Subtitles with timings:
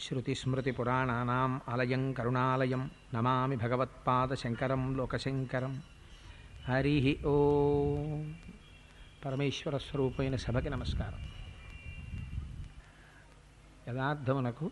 [0.00, 2.82] శృతిస్మృతిపురాణానాం ఆలయం కరుణాలయం
[3.14, 5.72] నమామి భగవత్పాదశంకరం లోకశంకరం
[6.68, 6.94] హరి
[7.26, 7.34] ఓ
[9.24, 11.20] పరమేశ్వర స్వరూపమైన సభకి నమస్కారం।
[13.88, 14.66] యథార్థమునకు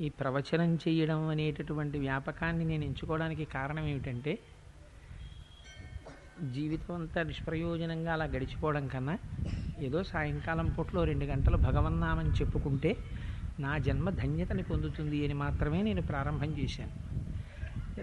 [0.00, 4.32] ఈ ప్రవచనం చేయడం అనేటటువంటి వ్యాపకాన్ని నేను ఎంచుకోవడానికి కారణం ఏమిటంటే
[6.52, 9.14] జీవితం అంతా నిష్ప్రయోజనంగా అలా గడిచిపోవడం కన్నా
[9.78, 12.90] ఏదో సాయంకాలం పూటలో రెండు గంటలు భగవన్నామని చెప్పుకుంటే
[13.58, 16.94] నా జన్మ ధన్యతని పొందుతుంది అని మాత్రమే నేను ప్రారంభం చేశాను.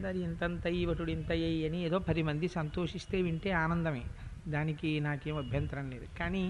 [0.03, 4.03] అది ఇంతంత ఇవటుడు ఇంత అయ్యి అని ఏదో పది మంది సంతోషిస్తే వింటే ఆనందమే.
[4.47, 6.07] దానికి నాకేం అభ్యంతరం లేదు.
[6.19, 6.43] కానీ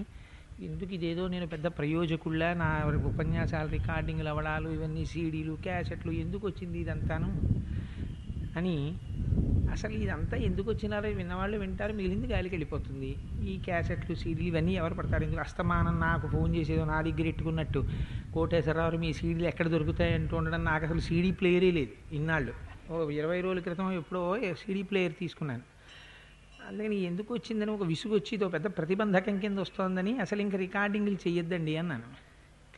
[0.66, 2.68] ఎందుకు ఇదేదో నేను పెద్ద ప్రయోజకుల్లా నా
[3.10, 7.30] ఉపన్యాసాలు రికార్డింగ్లు అవడాలు ఇవన్నీ సీడీలు క్యాసెట్లు ఎందుకు వచ్చింది ఇదంతాను?
[8.54, 8.76] అని
[9.76, 13.10] అసలు ఇదంతా ఎందుకు వచ్చినారో విన్నవాళ్ళు వింటారు మిగిలింది గాలికి వెళ్ళిపోతుంది.
[13.42, 15.24] ఈ క్యాసెట్లు సీడీలు ఇవన్నీ ఎవరు పడతారు?
[15.24, 17.80] ఎందుకు అస్తమానం నాకు ఫోన్ చేసేదో నా దగ్గర ఎట్టుకున్నట్టు.
[18.32, 22.54] కోటేశ్వరరావు మీ సీడీలు ఎక్కడ దొరుకుతాయి అంటూ ఉండడం నాకు అసలు సీడీ ప్లేయరే లేదు ఇన్నాళ్ళు.
[22.90, 24.22] ఓ ఇరవై రోజుల క్రితం ఎప్పుడో
[24.62, 25.64] సీడీ ప్లేయర్ తీసుకున్నాను.
[26.68, 31.76] అందుకని ఎందుకు వచ్చిందని ఒక విసుగు వచ్చి ఇదో పెద్ద ప్రతిబంధకం కింద వస్తుందని అసలు ఇంకా రికార్డింగ్లు చేయొద్దండి
[31.76, 32.08] అన్నాను.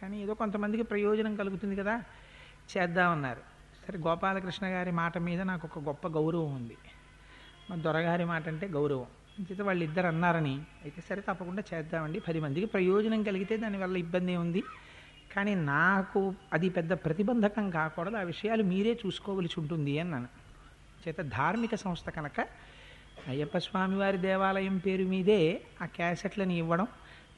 [0.00, 1.94] కానీ ఏదో కొంతమందికి ప్రయోజనం కలుగుతుంది కదా
[2.72, 3.42] చేద్దామన్నారు.
[3.87, 6.77] సరే గోపాలకృష్ణ గారి మాట మీద నాకు ఒక గొప్ప గౌరవం ఉంది.
[7.70, 9.06] మా దొరగారి మాట అంటే గౌరవం.
[9.38, 10.61] అంచేత వాళ్ళిద్దరు అన్నారని.
[10.83, 12.19] అయితే సరే తప్పకుండా చేద్దామండి.
[12.20, 14.62] పది మందికి ప్రయోజనం కలిగితే దానివల్ల ఇబ్బంది ఉంది
[15.33, 18.16] కానీ నాకు అది పెద్ద ప్రతిబంధకం కాకూడదు.
[18.16, 20.28] ఆ విషయాలు మీరే చూసుకోవలసి ఉంటుంది అన్నాను.
[21.08, 22.47] చేత ధార్మిక సంస్థ కనుక
[23.28, 26.86] అయ్యప్ప స్వామివారి దేవాలయం పేరు మీదే ఆ క్యాసెట్లను ఇవ్వడం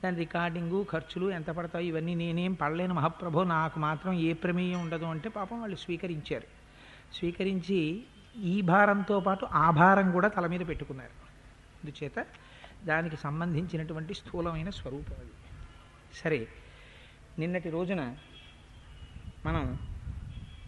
[0.05, 2.95] దాని రికార్డింగు ఖర్చులు ఎంత పడతాయి ఇవన్నీ నేనేం పడలేను.
[2.95, 6.47] మహాప్రభు నాకు మాత్రం ఏ ప్రమేయం ఉండదు అంటే పాపం వాళ్ళు స్వీకరించారు.
[7.15, 8.05] స్వీకరించి
[8.37, 11.11] ఈ భారంతో పాటు ఆ భారం కూడా తల మీద పెట్టుకున్నారు.
[11.85, 12.27] అందుచేత
[12.85, 15.31] దానికి సంబంధించినటువంటి స్థూలమైన స్వరూపం అది.
[16.15, 16.49] సరే
[17.39, 18.17] నిన్నటి రోజున
[19.47, 19.79] మనం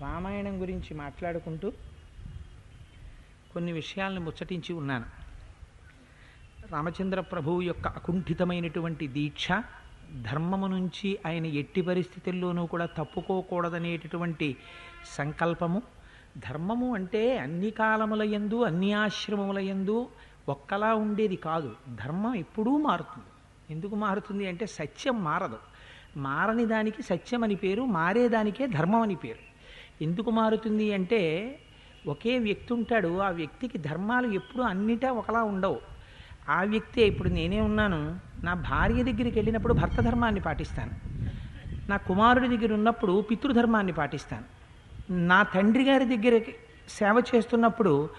[0.01, 1.73] రామాయణం గురించి మాట్లాడుకుంటూ
[3.53, 5.05] కొన్ని విషయాలను ముచ్చటించి ఉన్నాను.
[6.71, 9.49] రామచంద్ర ప్రభువు యొక్క అకుంఠితమైనటువంటి దీక్ష
[10.23, 14.57] ధర్మము నుంచి ఆయన ఎట్టి పరిస్థితుల్లోనూ కూడా తప్పుకోకూడదనేటటువంటి
[15.05, 15.83] సంకల్పము
[16.39, 20.09] ధర్మము అంటే అన్ని కాలముల యందు అన్ని ఆశ్రమముల యందు
[20.49, 21.77] ఒక్కలా ఉండేది కాదు.
[21.89, 23.27] ధర్మం ఎప్పుడూ మారుతుంది.
[23.71, 25.59] ఎందుకు మారుతుంది అంటే సత్యం మారదు.
[26.17, 29.43] మారని దానికి సత్యం అని పేరు మారేదానికే ధర్మం అని పేరు.
[30.03, 31.21] ఎందుకు మారుతుంది అంటే
[32.07, 35.81] ఒకే వ్యక్తి ఉంటాడు ఆ వ్యక్తికి ధర్మాలు ఎప్పుడూ అన్నిటా ఒకలా ఉండవు.
[36.49, 40.93] ఆ వ్యక్తే ఇప్పుడు నేనే ఉన్నాను నా భార్య దగ్గరికి వెళ్ళినప్పుడు భర్త ధర్మాన్ని పాటిస్తాను.
[41.89, 44.62] నా కుమారుడి దగ్గర ఉన్నప్పుడు పితృధర్మాన్ని పాటిస్తాను.
[45.11, 46.41] నా తండ్రి గారి దగ్గర
[46.89, 48.11] సేవ చేస్తున్నప్పుడు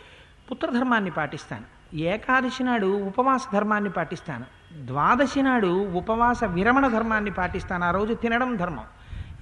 [0.51, 1.95] పుత్రధర్మాన్ని పాటిస్తాను.
[1.95, 4.45] ఏకాదశి నాడు ఉపవాస ధర్మాన్ని పాటిస్తాను.
[4.85, 7.85] ద్వాదశి నాడు ఉపవాస విరమణ ధర్మాన్ని పాటిస్తాను.
[7.85, 8.85] ఆ రోజు తినడం ధర్మం.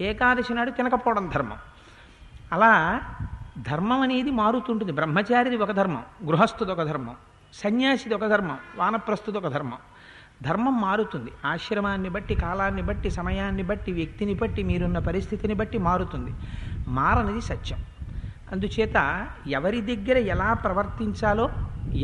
[0.01, 1.57] ఏకాదశి నాడు తినకపోవడం ధర్మం.
[2.53, 3.01] అలా
[3.57, 4.91] ధర్మం అనేది మారుతుంటుంది.
[4.91, 7.15] బ్రహ్మచారిది ఒక ధర్మం గృహస్థుది ఒక ధర్మం
[7.53, 9.77] సన్యాసిది ఒక ధర్మం వానప్రస్థుది ఒక ధర్మం.
[10.43, 11.31] ధర్మం మారుతుంది.
[11.45, 16.33] ఆశ్రమాన్ని బట్టి కాలాన్ని బట్టి సమయాన్ని బట్టి వ్యక్తిని బట్టి మీరున్న పరిస్థితిని బట్టి మారుతుంది.
[16.91, 17.79] మారనిది సత్యం.
[18.51, 18.97] అందుచేత
[19.49, 21.45] ఎవరి దగ్గర ఎలా ప్రవర్తించాలో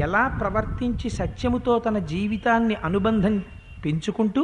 [0.03, 3.35] ఎలా ప్రవర్తించి సత్యముతో తన జీవితాన్ని అనుబంధం
[3.85, 4.41] పెంచుకుంటూ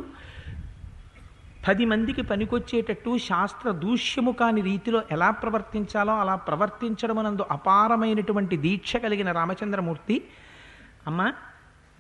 [1.68, 10.18] పది మందికి పనికొచ్చేటట్టు శాస్త్ర దూష్యము కాని రీతిలో ఎలా ప్రవర్తించాలో అలా ప్రవర్తించడమనందు అపారమైనటువంటి దీక్ష కలిగిన రామచంద్రమూర్తి
[11.08, 11.22] అమ్మ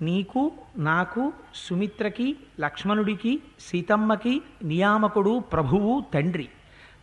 [0.02, 0.42] నీకు
[0.82, 1.24] నాకు
[1.56, 2.28] సుమిత్రకి
[2.60, 4.34] లక్ష్మణుడికి సీతమ్మకి
[4.64, 6.48] నియామకుడు ప్రభువు తండ్రి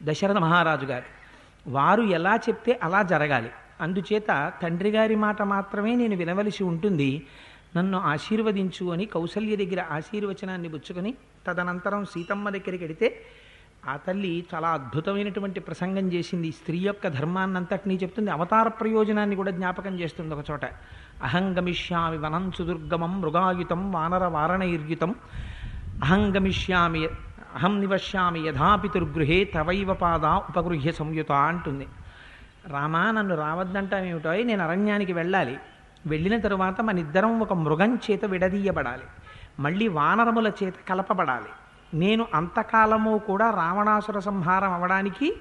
[0.03, 1.09] దశరథ మహారాజు గారు
[1.67, 3.51] వారు ఎలా చెప్తే అలా జరగాలి.
[3.81, 7.27] అందుచేత తండ్రి గారి మాట మాత్రమే నేను వినవలసి ఉంటుంది.
[7.77, 11.15] నన్ను ఆశీర్వదించు అని కౌసల్య దగ్గర ఆశీర్వచనాన్ని పుచ్చుకొని
[11.47, 13.21] తదనంతరం సీతమ్మ దగ్గరికి వెడితే
[13.89, 16.53] ఆ తల్లి చాలా అద్భుతమైనటువంటి ప్రసంగం చేసింది.
[16.53, 18.31] స్త్రీ యొక్క ధర్మాన్నంతటినీ చెప్తుంది.
[18.31, 20.65] అవతార ప్రయోజనాన్ని కూడా జ్ఞాపకం చేస్తుంది ఒక చోట.
[21.23, 25.15] అహంగమిష్యామి వనం సుదుర్గమం మృగాయుతం వానర వారణైర్యుతం.
[26.03, 27.09] అహంగమిష్యామి
[27.55, 31.87] అహం నివశ్యామి యథాపితుర్గృహే తవైవ పాద ఉపగృహ్య సంయుత అంటుంది.
[32.67, 35.59] రామా నన్ను రావద్దంటామేమిటో నేను అరణ్యానికి వెళ్ళాలి.
[36.07, 39.07] వెళ్ళిన తరువాత మన ఇద్దరం ఒక మృగం చేత విడదీయబడాలి.
[39.61, 41.51] మళ్ళీ వానరముల చేత కలపబడాలి.
[41.95, 45.37] నేను అంతకాలము కూడా రావణాసుర సంహారం అవడానికి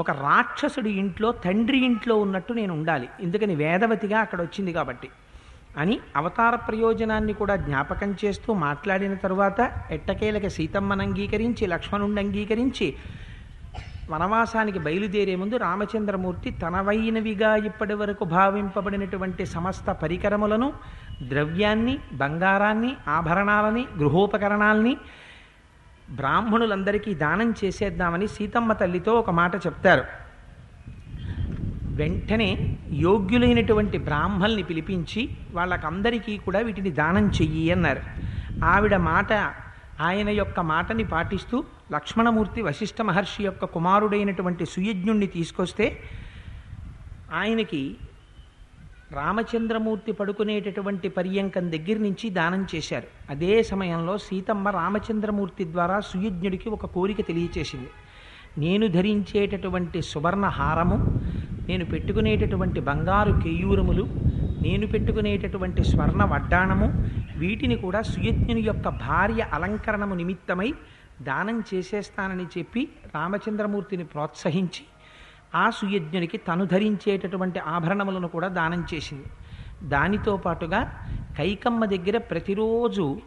[0.00, 3.08] ఒక రాక్షసుడి ఇంట్లో తండ్రి ఇంట్లో ఉన్నట్టు నేను ఉండాలి.
[3.20, 5.08] ఎందుకని వేదవతిగా అక్కడ వచ్చింది కాబట్టి.
[5.76, 12.88] అని అవతార ప్రయోజనాన్ని కూడా జ్ఞాపకం చేస్తూ మాట్లాడిన తరువాత ఎట్టకేలకి సీతమ్మను అంగీకరించి లక్ష్మణుణ్ణి అంగీకరించి
[14.08, 20.68] వనవాసానికి బయలుదేరే ముందు రామచంద్రమూర్తి తనవైనవిగా ఇప్పటి వరకు భావింపబడినటువంటి సమస్త పరికరములను
[21.22, 24.94] ద్రవ్యాన్ని బంగారాన్ని ఆభరణాలని గృహోపకరణాలని
[26.08, 30.04] బ్రాహ్మణులందరికీ దానం చేసేద్దామని సీతమ్మ తల్లితో ఒక మాట చెప్తారు.
[31.96, 35.22] వెంటనే యోగ్యులైనటువంటి బ్రాహ్మల్ని పిలిపించి
[35.52, 38.02] వాళ్ళకందరికీ కూడా వీటిని దానం చెయ్యి అన్నారు.
[38.64, 39.32] ఆవిడ మాట
[40.00, 45.86] ఆయన యొక్క మాటని పాటిస్తూ లక్ష్మణమూర్తి వశిష్ఠ మహర్షి యొక్క కుమారుడైనటువంటి సుయజ్ఞుణ్ణి తీసుకొస్తే
[47.32, 47.96] ఆయనకి
[49.12, 53.08] రామచంద్రమూర్తి పడుకునేటటువంటి పర్యంకం దగ్గర నుంచి దానం చేశారు.
[53.30, 57.90] అదే సమయంలో సీతమ్మ రామచంద్రమూర్తి ద్వారా సుయజ్ఞుడికి ఒక కోరిక తెలియచేసింది.
[58.58, 60.96] నేను ధరించేటటువంటి సువర్ణ హారము
[61.68, 64.04] నేను పెట్టుకునేటటువంటి బంగారు కేయూరములు
[64.62, 66.88] నేను పెట్టుకునేటటువంటి స్వర్ణ వడ్డాణము
[67.36, 70.74] వీటిని కూడా సుయజ్ఞుని యొక్క భార్య అలంకరణము నిమిత్తమై
[71.22, 74.84] దానం చేసేస్తానని చెప్పి రామచంద్రమూర్తిని ప్రోత్సహించి
[75.54, 79.28] ఆ సుయజ్ఞునికి తను ధరించేటటువంటి ఆభరణములను కూడా దానం చేసింది.
[79.82, 80.80] దానితో పాటుగా
[81.38, 83.20] కైకమ్మ దగ్గర ప్రతిరోజు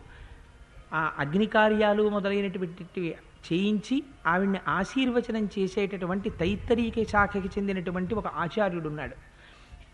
[0.93, 9.15] ఆ అగ్ని కార్యాలు మొదలైనటువంటి చేయించి ఆవిడ్ని ఆశీర్వచనం చేసేటటువంటి తైత్తరీక శాఖకి చెందినటువంటి ఒక ఆచార్యుడు ఉన్నాడు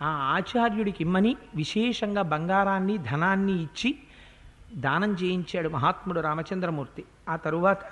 [0.01, 3.95] ఆ ఆచార్యుడికి ఇమ్మని విశేషంగా బంగారాన్ని ధనాన్ని ఇచ్చి
[4.75, 7.03] దానం చేయించాడు మహాత్ముడు రామచంద్రమూర్తి.
[7.29, 7.83] ఆ తరువాత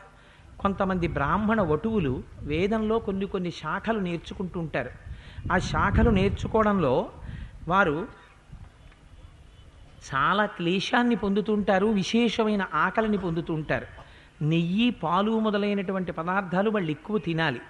[0.59, 4.91] కొంతమంది బ్రాహ్మణ వటువులు వేదంలో కొన్ని కొన్ని శాఖలు నేర్చుకుంటూ ఉంటారు
[5.51, 7.09] ఆ శాఖలు నేర్చుకోవడంలో
[7.67, 8.07] వారు
[10.03, 14.02] చాలా క్లేశాన్ని పొందుతుంటారు విశేషమైన ఆకలిని పొందుతుంటారు.
[14.43, 17.61] నెయ్యి పాలు మొదలైనటువంటి పదార్థాలు వాళ్ళు ఎక్కువ తినాలి.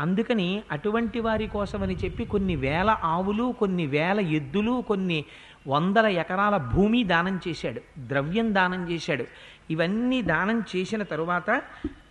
[0.00, 5.24] అందుకని అటువంటి వారి కోసమని చెప్పి కొన్ని వేల ఆవులు కొన్ని వేల ఎద్దులు కొన్ని
[5.68, 7.80] వందల ఎకరాల భూమి దానం చేశాడు.
[7.98, 9.24] ద్రవ్యం దానం చేశాడు.
[9.70, 11.62] ఇవన్నీ దానం చేసిన తరువాత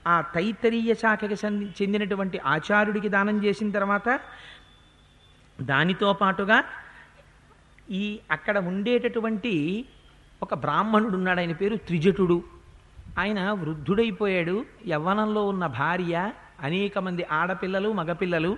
[0.07, 1.47] ఆ తైతరీయ శాఖకి
[1.83, 4.19] చెందినటువంటి ఆచార్యుడికి దానం చేసిన తర్వాత
[5.61, 6.63] దానితో పాటుగా
[7.91, 9.85] ఈ అక్కడ ఉండేటటువంటి
[10.43, 11.39] ఒక బ్రాహ్మణుడు ఉన్నాడు.
[11.39, 12.54] ఆయన పేరు త్రిజటుడు.
[13.15, 14.55] ఆయన వృద్ధుడైపోయాడు.
[14.87, 16.15] యవ్వనంలో ఉన్న భార్య
[16.63, 18.51] అనేక మంది ఆడపిల్లలు మగపిల్లలు.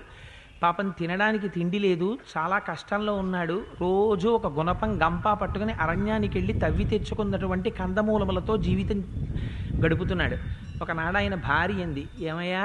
[0.63, 2.07] పాపం తినడానికి తిండి లేదు.
[2.33, 3.57] చాలా కష్టంలో ఉన్నాడు.
[3.81, 8.99] రోజు ఒక గుణపం గంప పట్టుకుని అరణ్యానికి వెళ్ళి తవ్వి తెచ్చుకున్నటువంటి కందమూలములతో జీవితం
[9.85, 10.37] గడుపుతున్నాడు.
[10.81, 12.63] ఒకనాడు ఆయన భార్య అంది ఏమయ్యా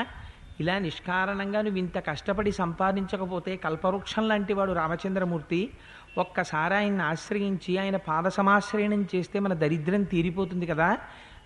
[0.61, 5.61] ఇలా నిష్కారణంగా నువ్వు ఇంత కష్టపడి సంపాదించకపోతే కల్పవృక్షం లాంటి వాడు రామచంద్రమూర్తి.
[6.19, 10.91] ఒక్కసారి ఆయన్ని ఆశ్రయించి ఆయన పాద సమాశ్రయణం చేస్తే మన దరిద్రం తీరిపోతుంది కదా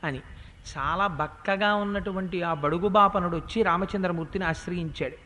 [0.04, 0.20] అని.
[0.66, 5.16] చాలా బక్కగా ఉన్నటువంటి ఆ బడుగు బాపనుడు వచ్చి రామచంద్రమూర్తిని ఆశ్రయించాడు.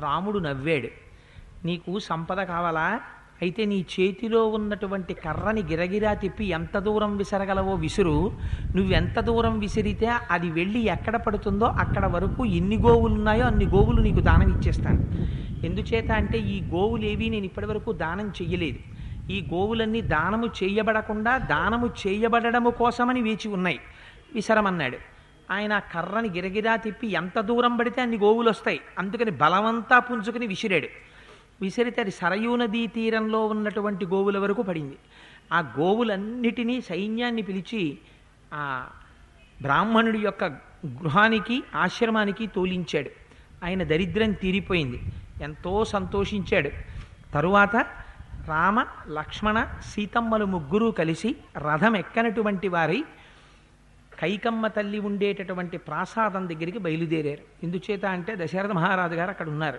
[0.00, 0.90] రాముడు నవ్వాడు
[1.64, 3.00] నీకు సంపద కావాలా?
[3.42, 8.32] అయితే నీ చేతిలో ఉన్నటువంటి కర్రని గిరగిరా తిప్పి ఎంత దూరం విసరగలవో విసురు.
[8.76, 14.20] నువ్వెంత దూరం విసిరితే అది వెళ్ళి ఎక్కడ పడుతుందో అక్కడ వరకు ఎన్ని గోవులు ఉన్నాయో అన్ని గోవులు నీకు
[14.20, 15.00] దానం ఇచ్చేస్తాను.
[15.64, 18.80] ఎందుచేత అంటే ఈ గోవులేవి నేను ఇప్పటివరకు దానం చెయ్యలేదు.
[19.30, 23.80] ఈ గోవులన్నీ దానము చేయబడకుండా దానము చేయబడము కోసమని వేచి ఉన్నాయి.
[24.34, 24.98] విసరమన్నాడు.
[25.50, 30.88] ఆయన ఆ కర్రని గిరగిరా తిప్పి ఎంత దూరం పడితే అన్ని గోవులు వస్తాయి అందుకని బలవంతా పుంజుకుని విసిరాడు.
[31.60, 34.96] విసిరితే అది సరయూ నదీ తీరంలో ఉన్నటువంటి గోవుల వరకు పడింది.
[35.52, 37.98] ఆ గోవులన్నిటినీ సైన్యాన్ని పిలిచి
[38.54, 38.86] ఆ
[39.62, 40.44] బ్రాహ్మణుడి యొక్క
[40.86, 43.10] గృహానికి ఆశ్రమానికి తోలించాడు.
[43.64, 45.02] ఆయన దరిద్రం తీరిపోయింది.
[45.42, 46.70] ఎంతో సంతోషించాడు.
[47.34, 47.76] తరువాత
[48.46, 53.04] రామ లక్ష్మణ సీతమ్మలు ముగ్గురూ కలిసి రథం ఎక్కనటువంటి వారి
[54.18, 57.66] కైకమ్మ తల్లి ఉండేటటువంటి ప్రాసాదం దగ్గరికి బయలుదేరారు.
[57.66, 59.78] ఎందుచేత అంటే దశరథ మహారాజు గారు అక్కడ ఉన్నారు.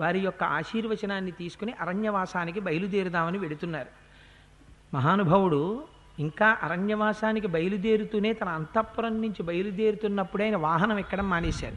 [0.00, 3.88] వారి యొక్క ఆశీర్వచనాన్ని తీసుకుని అరణ్యవాసానికి బయలుదేరుదామని వెడుతున్నారు.
[4.94, 5.84] మహానుభావుడు
[6.18, 11.76] ఇంకా అరణ్యవాసానికి బయలుదేరుతూనే తన అంతఃపురం నుంచి బయలుదేరుతున్నప్పుడే ఆయన వాహనం ఎక్కడం మానేశారు.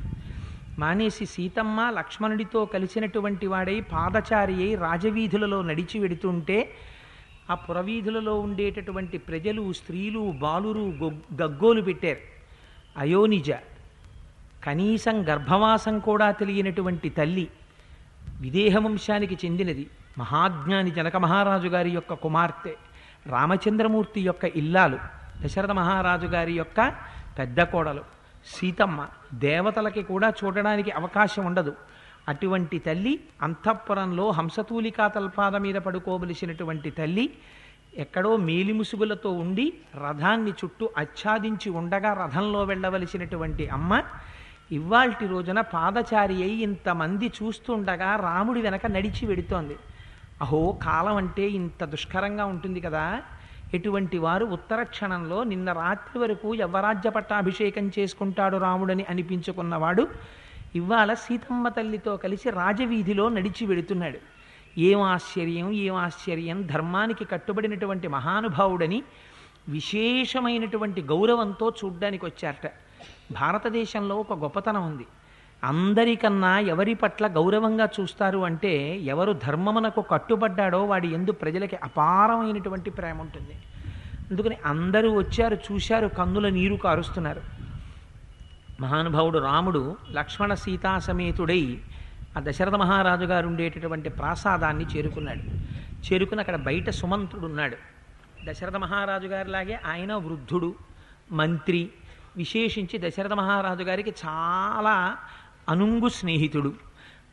[0.79, 6.74] మానేసి సీతమ్మ లక్ష్మణుడితో కలిసినటువంటి వాడై పాదచారి అయి రాజవీధులలో నడిచి వెడుతుంటే
[7.51, 10.85] ఆ పురవీధులలో ఉండేటటువంటి ప్రజలు స్త్రీలు బాలురు
[11.41, 12.21] గగ్గోలు పెట్టారు.
[12.97, 13.51] అయోనిజ
[14.63, 17.47] కనీసం గర్భవాసం కూడా తెలియనటువంటి తల్లి
[18.41, 19.85] విదేహ వంశానికి చెందినది.
[20.17, 22.73] మహాజ్ఞాని జనక మహారాజు గారి యొక్క కుమార్తె
[23.25, 24.97] రామచంద్రమూర్తి యొక్క ఇల్లాలు
[25.41, 26.79] దశరథ మహారాజు గారి యొక్క
[27.39, 28.03] పెద్ద కోడలు
[28.45, 31.73] సీతమ్మ దేవతలకి కూడా చూడడానికి అవకాశం ఉండదు.
[32.30, 37.34] అటువంటి తల్లి అంతఃపురంలో హంసతూలికా తల్పాద మీద పడుకోవలసినటువంటి తల్లి
[37.98, 39.74] ఎక్కడో మేలిముసుగులతో ఉండి
[40.08, 44.03] రథాన్ని చుట్టూ ఆచ్ఛాదించి ఉండగా రథంలో వెళ్ళవలసినటువంటి అమ్మ
[44.72, 49.75] ఇవాల్టి రోజున పాదచారి అయి ఇంతమంది చూస్తుండగా రాముడి వెనక నడిచి వెడుతోంది.
[50.42, 53.22] అహో కాలం అంటే ఇంత దుష్కరంగా ఉంటుంది కదా.
[53.74, 60.08] ఎటువంటి వారు ఉత్తర క్షణంలో నిన్న రాత్రి వరకు యవరాజ్య పట్టాభిషేకం చేసుకుంటాడు రాముడని అనిపించుకున్నవాడు
[60.75, 64.18] ఇవాళ సీతమ్మ తల్లితో కలిసి రాజవీధిలో నడిచి వెడుతున్నాడు
[64.80, 66.68] ఏం ఆశ్చర్యం ఏం ఆశ్చర్యం?
[66.68, 69.03] ధర్మానికి కట్టుబడినటువంటి మహానుభావుడని
[69.70, 72.68] విశేషమైనటువంటి గౌరవంతో చూడ్డానికి వచ్చారట.
[73.34, 75.06] భారతదేశంలో ఒక గొప్పతనం ఉంది.
[75.63, 83.56] అందరికన్నా ఎవరి పట్ల గౌరవంగా చూస్తారు అంటే ఎవరు ధర్మమునకు కట్టుబడ్డాడో వాడి ఎందు ప్రజలకి అపారమైనటువంటి ప్రేమ ఉంటుంది.
[84.32, 87.62] అందుకని అందరూ వచ్చారు చూశారు కన్నుల నీరు కారుస్తున్నారు.
[88.80, 91.77] మహానుభావుడు రాముడు లక్ష్మణ సీతా సమేతుడై
[92.38, 95.39] ఆ దశరథ మహారాజు గారు ఉండేటటువంటి ప్రాసాదాన్ని చేరుకున్నాడు.
[96.08, 97.77] చేరుకుని అక్కడ బయట సుమంత్రుడు ఉన్నాడు.
[98.46, 100.75] దశరథ మహారాజు గారిలాగే ఆయన వృద్ధుడు
[101.32, 101.89] మంత్రి
[102.38, 105.18] విశేషించి దశరథ మహారాజు గారికి చాలా
[105.70, 106.74] అనుంగు స్నేహితుడు.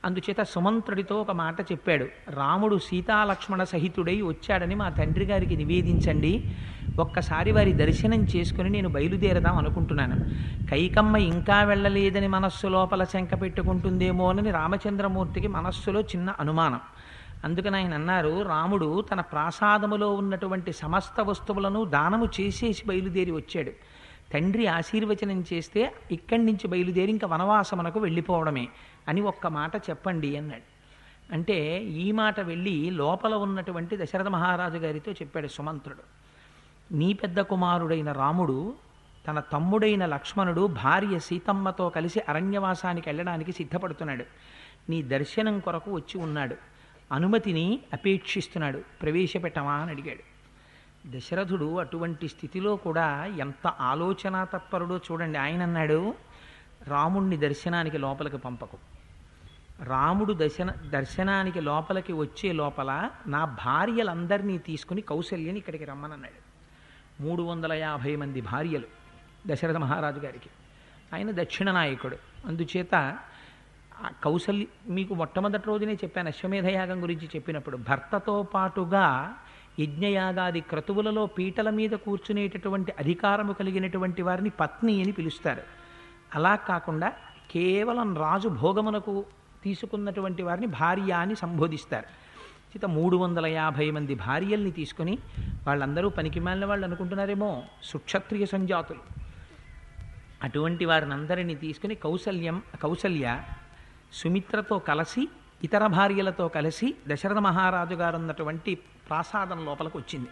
[0.05, 2.07] అందుచేత సుమంత్రుడితో ఒక మాట చెప్పాడు.
[2.31, 6.57] రాముడు సీతాలక్ష్మణ సహితుడై వచ్చాడని మా తండ్రి గారికి నివేదించండి.
[6.99, 10.17] ఒక్కసారి వారి దర్శనం చేసుకుని నేను బయలుదేరదాం అనుకుంటున్నాను.
[10.69, 16.81] కైకమ్మ ఇంకా వెళ్ళలేదని మనస్సు లోపల శంక పెట్టుకుంటుందేమోనని రామచంద్రమూర్తికి మనస్సులో చిన్న అనుమానం.
[17.45, 23.71] అందుకని ఆయన అన్నారు రాముడు తన ప్రాసాదములో ఉన్నటువంటి సమస్త వస్తువులను దానము చేసేసి బయలుదేరి వచ్చాడు.
[24.33, 28.69] తండ్రి ఆశీర్వచనం చేస్తే ఇక్కడి నుంచి బయలుదేరి ఇంకా వనవాసమునకు వెళ్ళిపోవడమే
[29.09, 30.63] అని ఒక్క మాట చెప్పండి అన్నాడు.
[31.33, 36.21] అంటే ఈ మాట వెళ్ళి లోపల ఉన్నటువంటి దశరథ మహారాజు గారితో చెప్పాడు సుమంత్రుడు.
[36.93, 38.75] నీ పెద్ద కుమారుడైన రాముడు
[39.29, 44.25] తన తమ్ముడైన లక్ష్మణుడు భార్య సీతమ్మతో కలిసి అరణ్యవాసానికి వెళ్ళడానికి సిద్ధపడుతున్నాడు.
[44.91, 46.57] నీ దర్శనం కొరకు వచ్చి ఉన్నాడు.
[47.13, 48.83] అనుమతిని అపేక్షిస్తున్నాడు.
[49.03, 50.31] ప్రవేశపెట్టమా అని అడిగాడు.
[51.17, 55.39] దశరథుడు అటువంటి స్థితిలో కూడా ఎంత ఆలోచన తత్పరుడో చూడండి.
[55.39, 56.15] ఆయన అన్నాడు
[56.87, 58.79] రాముణ్ణి దర్శనానికి లోపలికి పంపకు.
[59.85, 66.40] రాముడు దర్శన దర్శనానికి లోపలికి వచ్చే లోపల నా భార్యలందరినీ తీసుకుని కౌశల్యని ఇక్కడికి రమ్మనన్నాడు.
[67.21, 68.85] మూడు వందల యాభై మంది భార్యలు
[69.47, 70.51] దశరథ మహారాజు గారికి.
[71.15, 72.17] ఆయన దక్షిణ నాయకుడు.
[72.47, 73.19] అందుచేత
[74.25, 77.77] కౌశల్య మీకు మొట్టమొదటి రోజునే చెప్పాను అశ్వమేధయాగం గురించి చెప్పినప్పుడు.
[77.77, 79.35] భర్తతో పాటుగా
[79.81, 85.63] యజ్ఞయాగాది క్రతువులలో పీటల మీద కూర్చునేటటువంటి అధికారము కలిగినటువంటి వారిని పత్ని అని పిలుస్తారు.
[86.35, 87.13] అలా కాకుండా
[87.51, 89.25] కేవలం రాజు భోగమునకు
[89.63, 92.30] తీసుకున్నటువంటి వారిని భార్య అని సంబోధిస్తారు.
[92.71, 95.19] చేత మూడు వందల యాభై మంది భార్యల్ని తీసుకొని
[95.67, 99.01] వాళ్ళందరూ పనికిమాలిన వాళ్ళు అనుకుంటున్నారేమో సుక్షత్రియ సంజాతులు.
[100.43, 103.43] అటువంటి వారిని అందరినీ తీసుకుని కౌసల్యం కౌసల్య
[104.13, 105.29] సుమిత్రతో కలిసి
[105.65, 108.75] ఇతర భార్యలతో కలిసి దశరథ మహారాజు గారు ఉన్నటువంటి
[109.09, 110.29] ప్రాసాదం లోపలికి వచ్చింది.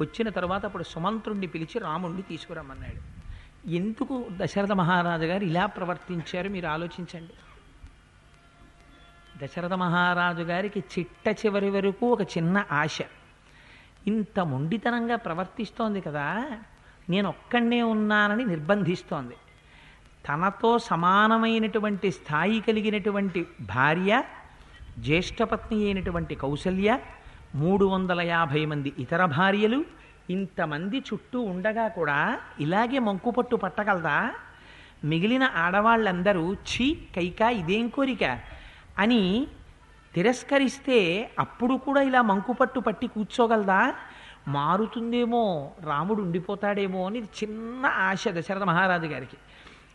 [0.00, 3.00] వచ్చిన తర్వాత అప్పుడు సుమంత్రుణ్ణి పిలిచి రాముణ్ణి తీసుకురమ్మన్నాడు.
[3.68, 7.32] ఎందుకు దశరథ మహారాజు గారు ఇలా ప్రవర్తించారు మీరు ఆలోచించండి.
[9.42, 12.98] దశరథ మహారాజు గారికి చిట్ట చివరి వరకు ఒక చిన్న ఆశ.
[14.06, 16.50] ఇంత మొండితనంగా ప్రవర్తిస్తోంది కదా
[17.10, 19.36] నేను ఒక్కడే ఉన్నానని నిర్బంధిస్తోంది.
[20.28, 24.22] తనతో సమానమైనటువంటి స్థాయి కలిగినటువంటి భార్య
[24.98, 26.98] జ్యేష్ఠపత్ని అయినటువంటి కౌసల్య
[27.54, 29.84] మూడు వందల యాభై మంది ఇతర భార్యలు
[30.30, 34.32] ఇంతమంది చుట్టూ ఉండగా కూడా ఇలాగే మంకుపట్టు పట్టగలదా?
[35.04, 38.57] మిగిలిన ఆడవాళ్ళందరూ ఛీ కైక ఇదేం కోరిక?
[38.98, 39.46] అని
[40.14, 43.94] తిరస్కరిస్తే అప్పుడు కూడా ఇలా మంకుపట్టు పట్టి కూర్చోగలదా?
[44.48, 49.36] మారుతుందేమో రాముడు ఉండిపోతాడేమో అని చిన్న ఆశ దశరథ మహారాజు గారికి.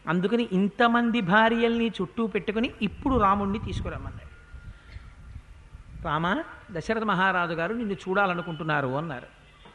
[0.08, 4.34] అందుకని ఇంతమంది భార్యల్ని చుట్టూ పెట్టుకుని ఇప్పుడు రాముణ్ణి తీసుకురమ్మన్నాడు
[6.04, 6.42] రామ
[6.72, 9.28] దశరథ మహారాజు గారు నిన్ను చూడాలనుకుంటున్నారు అన్నారు.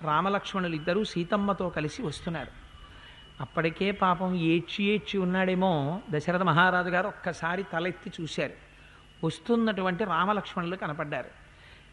[0.04, 2.48] రామలక్ష్మణులు ఇద్దరూ సీతమ్మతో కలిసి వస్తున్నారు.
[3.40, 8.67] అప్పటికే పాపం ఏడ్చి ఏడ్చి ఉన్నాడేమో దశరథ మహారాజు గారు ఒక్కసారి తలెత్తి చూశారు.
[9.24, 11.48] వస్తున్నటువంటి రామలక్ష్మణులు కనపడ్డారు.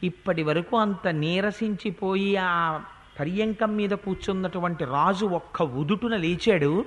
[0.05, 2.79] ఇప్పటి వరకు అంత నీరసించిపోయి ఆ
[3.20, 6.86] పర్యంకం మీద కూర్చున్నటువంటి రాజు ఒక్క ఉదుటున లేచాడు.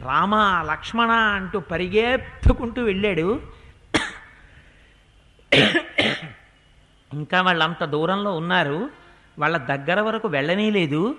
[0.00, 0.36] రామ
[0.70, 3.40] లక్ష్మణ అంటూ పరిగెత్తుకుంటూ వెళ్ళాడు.
[7.12, 8.90] ఇంకా వాళ్ళంత దూరంలో ఉన్నారు.
[9.38, 11.16] వాళ్ళ దగ్గర వరకు వెళ్ళనే లేదు.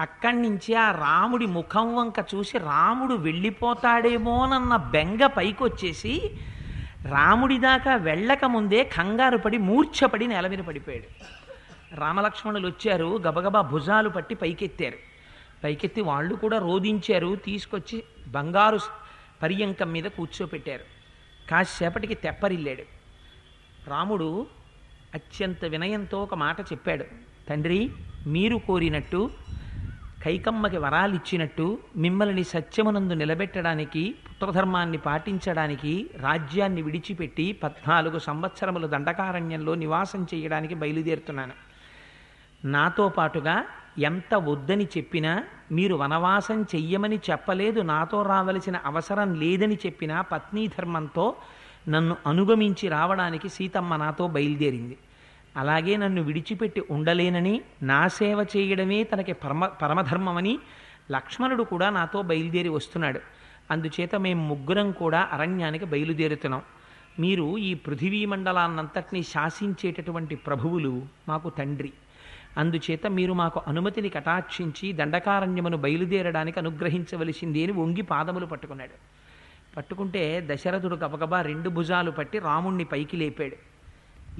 [0.00, 6.30] అక్కడి నుంచి ఆ రాముడి ముఖం వంక చూసి రాముడు వెళ్ళిపోతాడేమోనన్న బెంగ పైకొచ్చేసి
[7.04, 11.04] రాముడి దాకా వెళ్ళక ముందే కంగారు పడి మూర్ఛపడి నేల మీద పడిపోయాడు.
[11.94, 14.94] రామలక్ష్మణులు వచ్చారు గబగబా భుజాలు పట్టి పైకెత్తారు.
[15.64, 18.78] పైకెత్తి వాళ్ళు కూడా రోధించారు తీసుకొచ్చి బంగారు
[19.42, 20.84] పర్యంకం మీద కూర్చోపెట్టారు.
[21.50, 22.82] కాసేపటికి తెప్పరిల్లాడు.
[23.90, 24.46] రాముడు
[25.14, 27.04] అత్యంత వినయంతో ఒక మాట చెప్పాడు.
[27.48, 27.90] తండ్రి
[28.26, 29.30] మీరు కోరినట్టు
[30.22, 40.74] కైకమ్మకి వరాలు ఇచ్చినట్టు మిమ్మల్ని సత్యమునందు నిలబెట్టడానికి పుత్రధర్మాన్ని పాటించడానికి రాజ్యాన్ని విడిచిపెట్టి పద్నాలుగు సంవత్సరములు దండకారణ్యంలో నివాసం చేయడానికి
[40.74, 41.54] బయలుదేరుతున్నాను.
[42.64, 43.64] నాతో పాటుగా
[43.98, 51.36] ఎంత వద్దని చెప్పినా మీరు వనవాసం చెయ్యమని చెప్పలేదు నాతో రావలసిన అవసరం లేదని చెప్పినా పత్నీ ధర్మంతో
[51.88, 54.96] నన్ను అనుగమించి రావడానికి సీతమ్మ నాతో బయలుదేరింది.
[55.56, 60.58] అలాగే నన్ను విడిచిపెట్టి ఉండలేనని నా సేవ చేయడమే తనకి పరమ పరమధర్మమని
[61.10, 63.20] లక్ష్మణుడు కూడా నాతో బయలుదేరి వస్తున్నాడు.
[63.70, 66.62] అందుచేత మేము ముగ్గురం కూడా అరణ్యానికి బయలుదేరుతున్నాం.
[67.20, 71.92] మీరు ఈ పృథివీ మండలాన్నంతటినీ శాసించేటటువంటి ప్రభువులు మాకు తండ్రి.
[72.58, 79.18] అందుచేత మీరు మాకు అనుమతిని కటాక్షించి దండకారణ్యమును బయలుదేరడానికి అనుగ్రహించవలసింది అని వంగి పాదములు పట్టుకున్నాడు.
[79.76, 83.56] పట్టుకుంటే దశరథుడు గబగబా రెండు భుజాలు పట్టి రాముణ్ణి పైకి లేపాడు.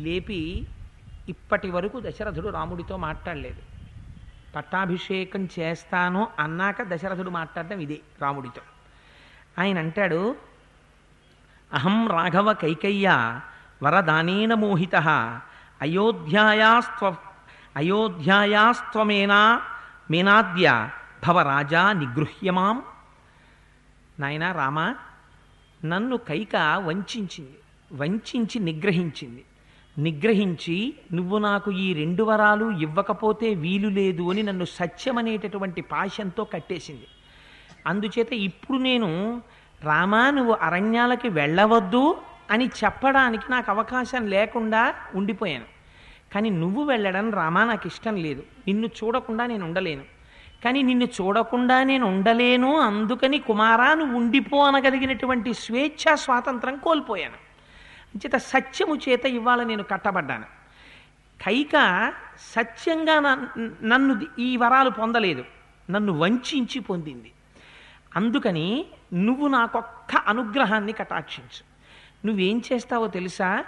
[0.01, 0.67] లేపి
[1.29, 3.63] ఇప్పటి వరకు దశరథుడు రాముడితో మాట్లాడలేదు.
[4.57, 8.61] పట్టాభిషేకం చేస్తాను అన్నాక దశరథుడు మాట్లాడడం ఇదే రాముడితో.
[9.59, 10.37] ఆయన అంటాడు
[11.73, 13.41] అహం రాఘవ కైకయ్య
[13.83, 14.97] వరదానేన మోహిత
[15.83, 17.15] అయోధ్యాయాస్త్వ
[17.77, 19.61] అయోధ్యాయాస్త్వమేనా
[20.11, 20.88] మేనాద్య
[21.27, 22.83] భవరాజా నిగృహ్యమాం
[24.21, 24.95] నాయన రామ
[25.85, 27.59] నన్ను కైక వంచింది
[27.93, 29.45] వంచించి నిగ్రహించింది.
[29.99, 37.07] నిగ్రహించి నువ్వు నాకు ఈ రెండు వరాలు ఇవ్వకపోతే వీలు లేదు అని నన్ను సత్యమనేటటువంటి పాశంతో కట్టేసింది.
[37.87, 39.43] అందుచేత ఇప్పుడు నేను
[39.85, 42.17] రామా నువ్వు అరణ్యాలకి వెళ్ళవద్దు
[42.51, 45.65] అని చెప్పడానికి నాకు అవకాశం లేకుండా ఉండిపోయాను.
[46.35, 48.43] కానీ నువ్వు వెళ్ళడం రామా నాకు ఇష్టం లేదు.
[48.67, 50.05] నిన్ను చూడకుండా నేను ఉండలేను.
[50.65, 57.35] కానీ నిన్ను చూడకుండా నేను ఉండలేను అందుకని కుమారా నువ్వు ఉండిపో అనగలిగినటువంటి స్వేచ్ఛ స్వాతంత్రం కోల్పోయాను.
[58.19, 60.45] చేత సత్యము చేత ఇవాళ నేను కట్టబడ్డాను.
[61.43, 62.13] కైక
[62.57, 63.49] సత్యంగా
[63.83, 65.45] నన్ను ఈ వరాలు పొందలేదు.
[65.91, 67.33] నన్ను వంచించి పొందింది.
[68.19, 71.79] అందుకని నువ్వు నాకొక్క అనుగ్రహాన్ని కటాక్షించు.
[72.27, 73.65] నువ్వేం చేస్తావో తెలుసా?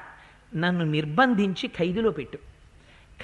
[0.57, 2.37] నన్ను నిర్బంధించి ఖైదులో పెట్టు.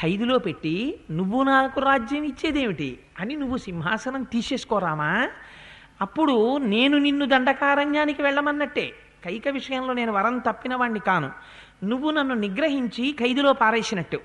[0.02, 5.28] ఖైదులో పెట్టి నువ్వు నాకు రాజ్యం ఇచ్చేదేమిటి అని నువ్వు సింహాసనం తీసేసుకోరామా
[6.00, 8.92] అప్పుడు నేను నిన్ను దండకారణ్యానికి వెళ్ళమన్నట్టే.
[9.24, 11.30] కైక విషయంలో నేను వరం తప్పిన వాణ్ణి కాను.
[11.84, 14.16] నువ్వు నన్ను నిగ్రహించి ఖైదులో పారేసినట్టు.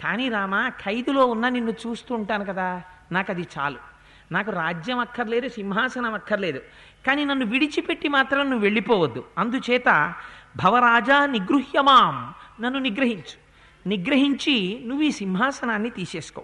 [0.00, 2.82] కానీ రామా ఖైదులో ఉన్న నిన్ను చూస్తూ ఉంటాను కదా.
[3.12, 3.89] నాకు అది చాలు.
[4.32, 6.60] నాకు రాజ్యం అక్కర్లేదు సింహాసనం అక్కర్లేదు.
[7.06, 9.24] కానీ నన్ను విడిచిపెట్టి మాత్రం నువ్వు వెళ్ళిపోవద్దు.
[9.38, 10.14] అందుచేత
[10.56, 12.34] భవరాజా నిగృహ్యమాం.
[12.60, 13.50] నన్ను నిగ్రహించు.
[13.88, 16.40] నిగ్రహించి నువ్వు ఈ సింహాసనాన్ని తీసేసుకో.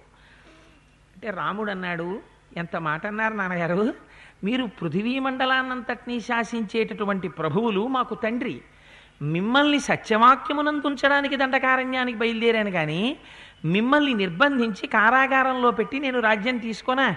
[1.16, 2.20] అంటే రాముడు అన్నాడు
[2.56, 3.94] ఎంత మాట అన్నారు నాన్నగారు?
[4.44, 8.60] మీరు పృథివీ మండలాన్నంతటినీ శాసించేటటువంటి ప్రభువులు మాకు తండ్రి.
[9.22, 13.16] మిమ్మల్ని సత్యవాక్యమునందుంచడానికి దండకారణ్యానికి బయలుదేరాను కానీ
[13.64, 17.16] మిమ్మల్ని నిర్బంధించి కారాగారంలో పెట్టి నేను రాజ్యం తీసుకోనా?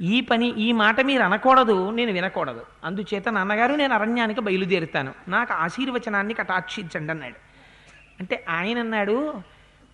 [0.00, 2.66] ఈ పని ఈ మాట మీరు అనకూడదు నేను వినకూడదు.
[2.84, 5.14] అందుచేత నాన్నగారు నేను అరణ్యానికి బయలుదేరుతాను.
[5.28, 7.34] నాకు ఆశీర్వచనాన్ని కటాక్షించండి అన్నాడు.
[8.20, 9.30] అంటే ఆయన అన్నాడు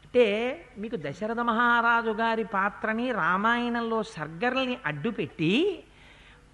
[0.05, 5.83] అంటే మీకు దశరథ మహారాజు గారి పాత్రని రామాయణంలో సర్గర్లని అడ్డుపెట్టి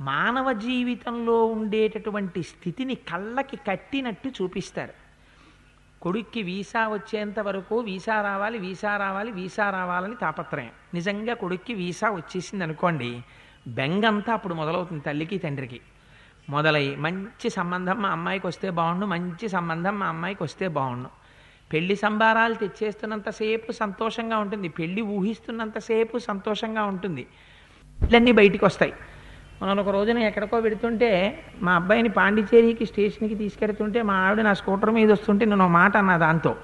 [0.00, 4.92] మానవ జీవితంలో ఉండేటటువంటి స్థితిని కళ్ళకి కట్టినట్టు చూపిస్తారు.
[6.02, 10.70] కొడుక్కి వీసా వచ్చేంత వరకు వీసా రావాలి వీసా రావాలి వీసా రావాలని తాపత్రయం.
[10.94, 13.24] నిజంగా కొడుక్కి వీసా వచ్చేసింది అనుకోండి
[13.74, 15.80] బెంగంతా అప్పుడు మొదలవుతుంది తల్లికి తండ్రికి.
[16.50, 21.08] మొదలై మంచి సంబంధం మా అమ్మాయికి వస్తే బాగుండు మంచి సంబంధం మా అమ్మాయికి వస్తే బాగుండు.
[21.72, 24.68] పెళ్ళి సంబారాలు తెచ్చేస్తున్నంతసేపు సంతోషంగా ఉంటుంది.
[24.68, 27.26] పెళ్ళి ఊహిస్తున్నంతసేపు సంతోషంగా ఉంటుంది.
[28.02, 28.92] ఇవన్నీ బయటికి వస్తాయి.
[29.62, 31.10] మనం ఒక రోజున ఎక్కడికో పెడుతుంటే
[31.62, 36.56] మా అబ్బాయిని పాండిచేరికి స్టేషన్కి తీసుకెడుతుంటే మా ఆవిడ నా స్కూటర్ మీద వస్తుంటే నేను మాట అన్న దాంతో.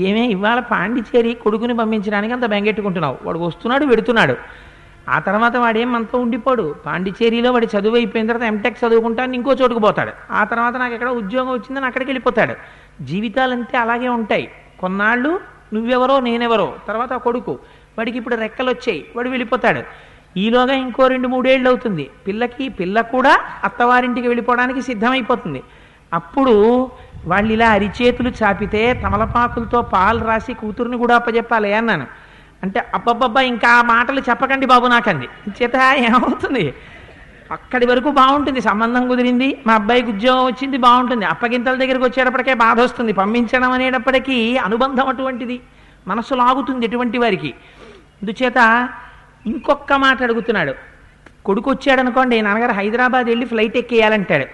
[0.00, 3.18] ఏమే ఇవాళ పాండిచేరి కొడుకుని పంపించడానికి అంత బెంగెట్టుకుంటున్నావు?
[3.22, 4.36] వాడు వస్తున్నాడు పెడుతున్నాడు
[5.10, 6.74] ఆ తర్వాత వాడేం మనతో ఉండిపోడు.
[6.86, 10.12] పాండిచేరిలో వాడి చదువు అయిపోయిన తర్వాత ఎంటెక్ చదువుకుంటాను ఇంకో చోటుకు పోతాడు.
[10.30, 12.54] ఆ తర్వాత నాకు ఎక్కడ ఉద్యోగం వచ్చిందని అక్కడికి వెళ్ళిపోతాడు.
[13.04, 14.50] జీవితాలంతే అలాగే ఉంటాయి.
[14.80, 15.40] కొన్నాళ్ళు
[15.74, 17.58] నువ్వెవరో నేనెవరో తర్వాత ఆ కొడుకు.
[17.98, 19.82] వాడికి ఇప్పుడు రెక్కలు వచ్చాయి వాడు వెళ్ళిపోతాడు.
[20.36, 22.10] ఈలోగా ఇంకో రెండు మూడేళ్ళు అవుతుంది.
[22.26, 25.62] పిల్లకి పిల్ల కూడా అత్తవారింటికి వెళ్ళిపోవడానికి సిద్ధమైపోతుంది.
[26.12, 26.90] అప్పుడు
[27.26, 32.06] వాళ్ళు ఇలా అరిచేతులు చాపితే తమలపాకులతో పాలు రాసి కూతుర్ని కూడా అప్పచెప్పాలి అన్నాను.
[32.62, 35.28] అంటే అబ్బబ్బబ్బా ఇంకా ఆ మాటలు చెప్పకండి బాబు నాకంది
[35.62, 36.74] చేత ఏమవుతుంది?
[37.52, 41.24] అక్కడి వరకు బాగుంటుంది సంబంధం కుదిరింది మా అబ్బాయికి ఉద్యోగం వచ్చింది బాగుంటుంది.
[41.24, 43.12] అప్పగింతల దగ్గరికి వచ్చేటప్పటికే బాధ వస్తుంది.
[43.12, 45.60] పంపించడం అనేటప్పటికీ అనుబంధం అటువంటిది.
[46.08, 47.50] మనస్సు లాగుతుంది ఎటువంటి వారికి.
[48.22, 48.88] అందుచేత
[49.46, 50.74] ఇంకొక మాట అడుగుతున్నాడు.
[51.44, 54.46] కొడుకు వచ్చాడు అనుకోండి నాన్నగారు హైదరాబాద్ వెళ్ళి ఫ్లైట్ ఎక్కేయాలంటాడు.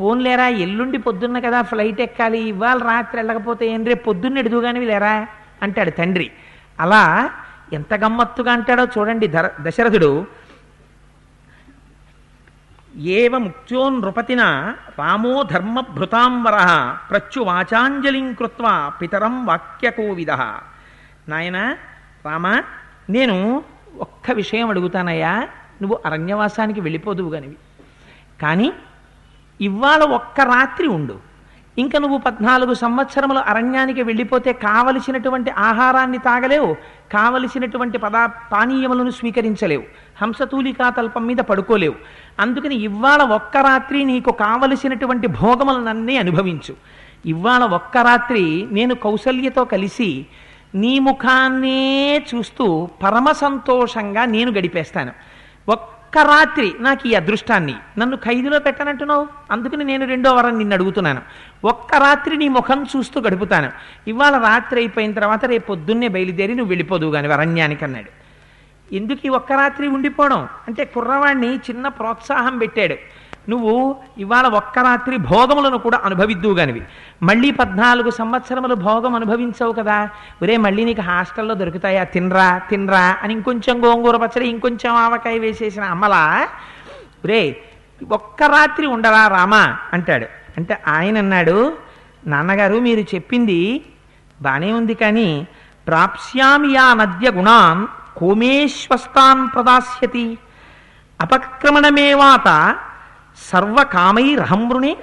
[0.00, 5.26] పోన్లేరా ఎల్లుండి పొద్దున్న కదా ఫ్లైట్ ఎక్కాలి ఇవాళ రాత్రి వెళ్ళకపోతే ఏం రేపు పొద్దున్న ఎడుదుగాని లేరా?
[5.62, 6.30] అంటాడు తండ్రి.
[6.80, 7.30] అలా
[7.74, 10.26] ఎంత గమ్మత్తుగా అంటాడో చూడండి ధర దశరథుడు.
[12.96, 14.42] ఏవ ముక్త్యో నృపతిన
[14.98, 16.58] రామో ధర్మభృతాంబర
[17.10, 20.30] ప్రత్యువాచాంజలిం కృత్వా పితరం వాక్యకోవిద.
[21.28, 21.58] నాయన
[22.26, 22.46] రామ
[23.10, 23.64] నేను
[23.98, 25.34] ఒక్క విషయం అడుగుతానయ్యా.
[25.82, 27.56] నువ్వు అరణ్యవాసానికి వెళ్ళిపోదువు గనివి.
[28.42, 28.72] కానీ
[29.60, 31.33] ఇవాళ ఒక్క రాత్రి ఉండు.
[31.78, 36.76] ఇంకా నువ్వు పద్నాలుగు సంవత్సరములు అరణ్యానికి వెళ్ళిపోతే కావలసినటువంటి ఆహారాన్ని తాగలేవు
[37.12, 39.82] కావలసినటువంటి పదా పానీయములను స్వీకరించలేవు
[40.22, 41.94] హంసతూలికా తల్పం మీద పడుకోలేవు.
[42.40, 46.74] అందుకని ఇవాళ ఒక్క రాత్రి నీకు కావలసినటువంటి భోగములనన్నీ అనుభవించు.
[47.26, 50.26] ఇవాళ ఒక్క రాత్రి నేను కౌసల్యతో కలిసి
[50.74, 55.12] నీ ముఖాన్నే చూస్తూ పరమ సంతోషంగా నేను గడిపేస్తాను.
[55.68, 57.74] ఒక్క ఒక్క రాత్రి నాకు ఈ అదృష్టాన్ని.
[57.98, 59.28] నన్ను ఖైదులో పెట్టనంటున్నావు?
[59.50, 61.20] అందుకని నేను రెండో వరం నిన్ను అడుగుతున్నాను.
[61.64, 63.72] ఒక్క రాత్రి నీ ముఖం చూస్తూ గడుపుతాను.
[64.08, 68.10] ఇవాళ రాత్రి అయిపోయిన తర్వాత రేపు పొద్దున్నే బయలుదేరి నువ్వు వెళ్ళిపోదువు కానీ అరణ్యానికి అన్నాడు.
[68.94, 70.48] ఎందుకు ఈ ఒక్క రాత్రి ఉండిపోవడం?
[70.68, 72.94] అంటే కుర్రవాణ్ణి చిన్న ప్రోత్సాహం పెట్టాడు.
[73.48, 76.82] నువ్వు ఇవాళ ఒక్క రాత్రి భోగములను కూడా అనుభవిద్దువు గానివి.
[77.22, 80.08] మళ్ళీ పద్నాలుగు సంవత్సరములు భోగం అనుభవించవు కదా.
[80.42, 82.04] ఒరే మళ్ళీ నీకు హాస్టల్లో దొరుకుతాయా?
[82.04, 86.48] తినరా తినరా అని ఇంకొంచెం గోంగూర పచ్చడి ఇంకొంచెం ఆవకాయ వేసేసిన అమ్మలా
[87.24, 87.56] ఒరే
[88.12, 89.76] ఒక్క రాత్రి ఉండరా రామా?
[89.92, 90.26] అంటాడు.
[90.56, 91.76] అంటే ఆయన అన్నాడు
[92.26, 93.84] నాన్నగారు మీరు చెప్పింది
[94.42, 95.46] బాగానే ఉంది కానీ
[95.86, 97.86] ప్రాప్స్యామి యా నద్య గుణాన్
[98.18, 100.38] కోమేశ్వస్తాన్ ప్రదాస్యతి.
[101.20, 102.76] అపక్రమణమేవాత
[103.36, 104.96] సర్వకామైరహమృణే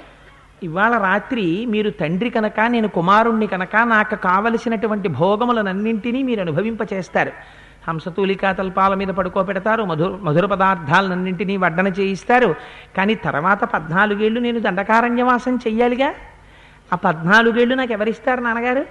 [0.62, 7.32] ఇవాళ రాత్రి మీరు తండ్రి కనుక నేను కుమారుణ్ణి కనుక నాకు కావలసినటువంటి భోగములనన్నింటినీ మీరు అనుభవింపచేస్తారు.
[7.88, 12.54] హంసతూలికా తల్పాల మీద పడుకోబెడతారు మధుర మధుర పదార్థాలన్నింటినీ వడ్డన చేయిస్తారు.
[12.96, 16.14] కానీ తర్వాత పద్నాలుగేళ్ళు నేను దండకారణ్యవాసం చెయ్యాలిగా?
[16.92, 18.86] ఆ పద్నాలుగేళ్ళు నాకు ఎవరిస్తారు నాన్నగారు?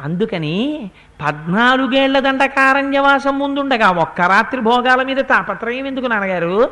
[0.00, 0.90] అందుకని
[1.26, 6.70] పద్నాలుగేళ్ళ దండకారణ్యవాసం ముందుండగా ఒక్క రాత్రి భోగాల మీద తాపత్రయం ఎందుకు నాన్నగారు?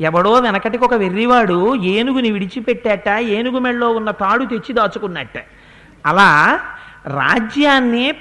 [0.00, 5.46] ఎవడో వెనకటికి ఒక వెర్రివాడు ఏనుగుని విడిచిపెట్టాట ఏనుగు మెళ్ళలో ఉన్న తాడు తెచ్చి దాచుకున్నట్ట.
[6.06, 6.60] అలా
[7.06, 8.12] రాజ్యాన్ని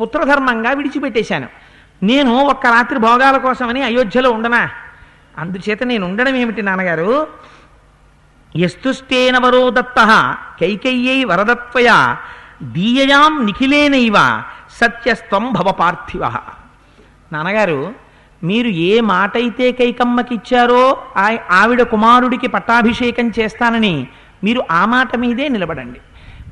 [0.00, 1.48] పుత్రధర్మంగా విడిచిపెట్టేశాను.
[2.02, 4.70] నేను ఒక్క రాత్రి భోగాల కోసమని అయోధ్యలో ఉండనా?
[5.38, 7.26] అందుచేత నేను ఉండడం ఏమిటి నాన్నగారు?
[8.56, 9.96] ఎస్తుష్టేనవరో దత్త
[10.60, 12.14] కైకయ్యై వరదత్వయ
[12.62, 16.22] దీయయాం నిఖిలేనైవ సత్యస్త్వం భవ పార్థివ.
[17.32, 18.05] నాన్నగారు
[18.44, 24.06] మీరు ఏ మాట అయితే కైకమ్మకిచ్చారో ఆ- ఆవిడ కుమారుడికి పట్టాభిషేకం చేస్తానని
[24.44, 26.00] మీరు ఆ మాట మీదే నిలబడండి.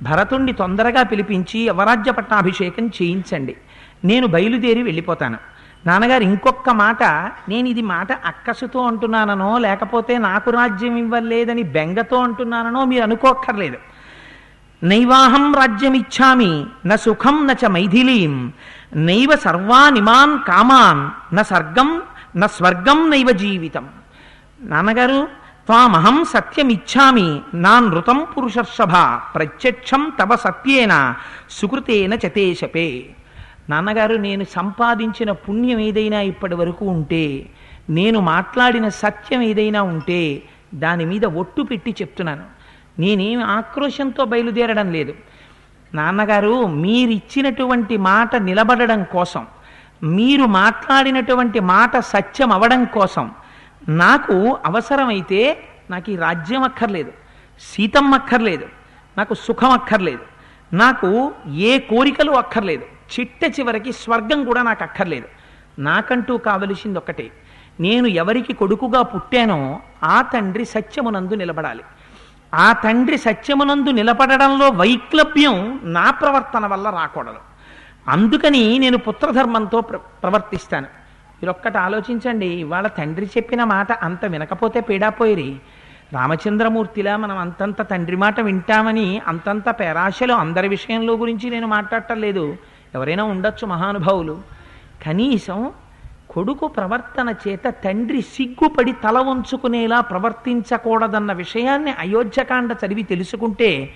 [0.02, 3.56] భరతుణ్ణి తొందరగా పిలిపించి యవరాజ్య పట్టాభిషేకం చేయించండి.
[4.04, 5.38] నేను బయలుదేరి వెళ్ళిపోతాను.
[5.86, 7.02] నాన్నగారు ఇంకొక మాట
[7.48, 13.76] నేను ఇది మాట అక్కసుతో అంటున్నాననో లేకపోతే నాకు రాజ్యం ఇవ్వలేదని బెంగతో అంటున్నాననో మీరు అనుకోక్కర్లేదు.
[14.84, 18.52] నైవాహం రాజ్యమిచ్చామి న సుఖం న చ మైథిలీం.
[18.96, 22.02] నైవ సర్వానిమాన్ కామాన్ న సర్గం
[22.36, 23.88] న స్వర్గం నైవ జీవితం.
[24.60, 25.28] నాన్నగారు
[25.66, 28.92] త్వామహం సత్యమిచ్చామి నా నృతం పురుషర్షభ
[29.34, 31.14] ప్రత్యక్షం తవ సత్యేన
[31.50, 33.06] సుకృతేన చతేశపే
[33.70, 37.46] నాన్నగారు నేను సంపాదించిన పుణ్యం ఏదైనా ఇప్పటి వరకు ఉంటే
[37.90, 40.42] నేను మాట్లాడిన సత్యం ఏదైనా ఉంటే
[40.74, 42.53] దాని మీద ఒట్టు పెట్టి చెప్తున్నాను.
[42.98, 45.14] నేనేం ఆక్రోశంతో బయలుదేరడం లేదు.
[45.94, 49.46] నాన్నగారు మీరిచ్చినటువంటి మాట నిలబడడం కోసం
[50.02, 53.30] మీరు మాట్లాడినటువంటి మాట సత్యం అవడం కోసం
[53.88, 57.12] నాకు అవసరమైతే నాకు ఈ రాజ్యం అక్కర్లేదు
[57.60, 58.66] సీతం అక్కర్లేదు
[59.18, 60.24] నాకు సుఖం అక్కర్లేదు
[60.76, 65.28] నాకు ఏ కోరికలు అక్కర్లేదు చిట్ట చివరికి స్వర్గం కూడా నాకు అక్కర్లేదు.
[65.78, 67.30] నాకంటూ కావలసింది ఒక్కటే
[67.80, 71.82] నేను ఎవరికి కొడుకుగా పుట్టానో ఆ తండ్రి సత్యమునందు నిలబడాలి.
[72.54, 77.36] ఆ తండ్రి సత్యమునందు నిలబడడంలో వైక్లభ్యం నా ప్రవర్తన వల్ల రాకూడదు.
[78.08, 80.86] అందుకని నేను పుత్రధర్మంతో ప్ర ప్రవర్తిస్తాను.
[81.42, 85.56] మీరొక్కటి ఆలోచించండి ఇవాళ తండ్రి చెప్పిన మాట అంత వినకపోతే పీడాపోయిరి.
[86.12, 92.56] రామచంద్రమూర్తిలా మనం అంతంత తండ్రి మాట వింటామని అంతంత పేరాశలు అందరి విషయంలో గురించి నేను మాట్లాడటం లేదు.
[92.94, 94.38] ఎవరైనా ఉండొచ్చు మహానుభావులు.
[95.06, 95.72] కనీసం
[96.30, 103.94] కొడుకు ప్రవర్తన చేత తండ్రి సిగ్గుపడి తల వంచుకునేలా ప్రవర్తించకూడదన్న విషయాన్ని అయోధ్యకాండ చదివి తెలుసుకుంటే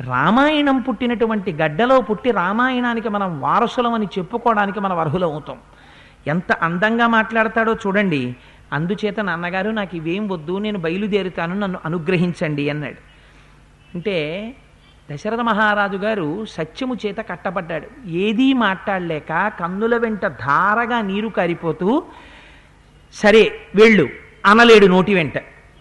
[0.00, 5.58] రామాయణం పుట్టినటువంటి గడ్డలో పుట్టి రామాయణానికి మనం వారసులమని చెప్పుకోవడానికి మనం అర్హులం అవుతాం
[6.26, 8.36] ఎంత అందంగా మాట్లాడతాడో చూడండి.
[8.72, 13.00] అందుచేత నాన్నగారు నాకు ఇవేం వద్దు నేను బయలుదేరుతాను నన్ను అనుగ్రహించండి అన్నాడు.
[13.94, 14.16] అంటే
[15.12, 18.08] దశరథ మహారాజు గారు సత్యము చేత కట్టబడ్డాడు.
[18.08, 22.02] ఏదీ మాట్లాడలేక కన్నుల వెంట ధారగా నీరు కారిపోతూ
[23.12, 24.08] సరే వెళ్ళు
[24.46, 25.32] అనలేడు నోటి వెంట.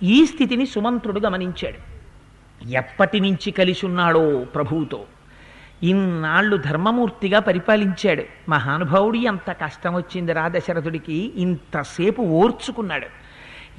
[0.04, 1.96] ఈ స్థితిని సుమంత్రుడు గమనించాడు.
[2.70, 5.04] ఎప్పటి నుంచి కలిసి ఉన్నాడో ప్రభువుతో.
[5.84, 8.24] ఇన్నాళ్ళు ధర్మమూర్తిగా పరిపాలించాడు.
[8.50, 11.34] మహానుభావుడి అంత కష్టం వచ్చిందిరా దశరథుడికి.
[11.36, 13.08] ఇంతసేపు ఓర్చుకున్నాడు.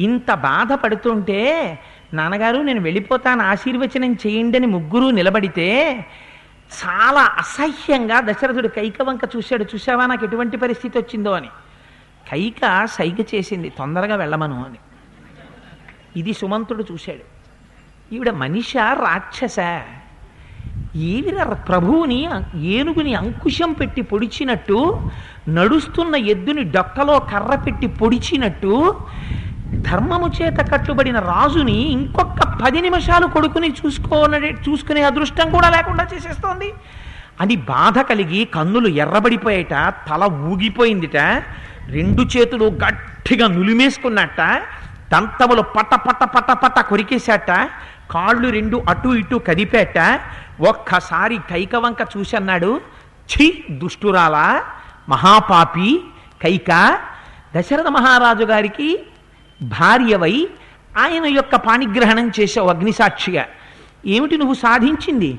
[0.02, 1.78] ఇంత బాధపడుతుంటే
[2.14, 5.92] నాన్నగారు నేను వెళ్ళిపోతాను ఆశీర్వచనం చేయండి అని ముగ్గురు నిలబడితే
[6.84, 9.64] చాలా అసహ్యంగా దశరథుడు కైక వంక చూశాడు.
[9.64, 11.48] చూసావా నాకు ఎటువంటి పరిస్థితి వచ్చిందో అని.
[12.30, 14.78] కైక సైగ చేసింది తొందరగా వెళ్ళమను అని.
[16.16, 17.36] ఇది సుమంతుడు చూశాడు.
[18.14, 19.56] ఈవిడ మనిష రాక్షస.
[20.96, 25.10] ఏవిర ప్రభువుని ఏనుగుని అంకుశం పెట్టి పొడిచినట్టు
[25.48, 28.96] నడుస్తున్న ఎద్దుని డొక్కలో కర్ర పెట్టి పొడిచినట్టు
[29.86, 36.68] ధర్మము చేత కట్టుబడిన రాజుని ఇంకొక పది నిమిషాలు కొడుకుని చూసుకోనే చూసుకునే అదృష్టం కూడా లేకుండా చేసేస్తోంది.
[37.40, 39.74] అని బాధ కలిగి కన్నులు ఎర్రబడిపోయేట
[40.08, 41.18] తల ఊగిపోయిందిట
[41.88, 44.40] రెండు చేతులు గట్టిగా నులిమేసుకున్నట్ట
[45.12, 47.50] దంతములు పట్ట పట్ట పట్ట పట్ట కొరికేశాట
[48.10, 49.98] కాళ్ళు రెండు అటు ఇటు కదిపేట
[50.60, 52.72] ఒక్కసారి కైకవంక చూసన్నాడు
[53.30, 54.46] ఛీ దుష్టురాలా
[55.08, 55.90] మహాపాపి
[56.42, 56.70] కైక
[57.54, 58.88] దశరథ మహారాజు గారికి
[59.62, 60.48] భార్యవై
[60.98, 63.44] ఆయన యొక్క పాణిగ్రహణం చేసావు అగ్నిసాక్షిగా
[64.06, 65.38] ఏమిటి నువ్వు సాధించింది?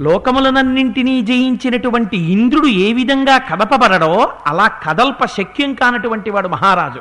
[0.00, 7.00] లోకములనన్నింటినీ జయించినటువంటి ఇంద్రుడు ఏ విధంగా కదపబడడో అలా కదల్ప శక్యం కానటువంటి వాడు మహారాజు.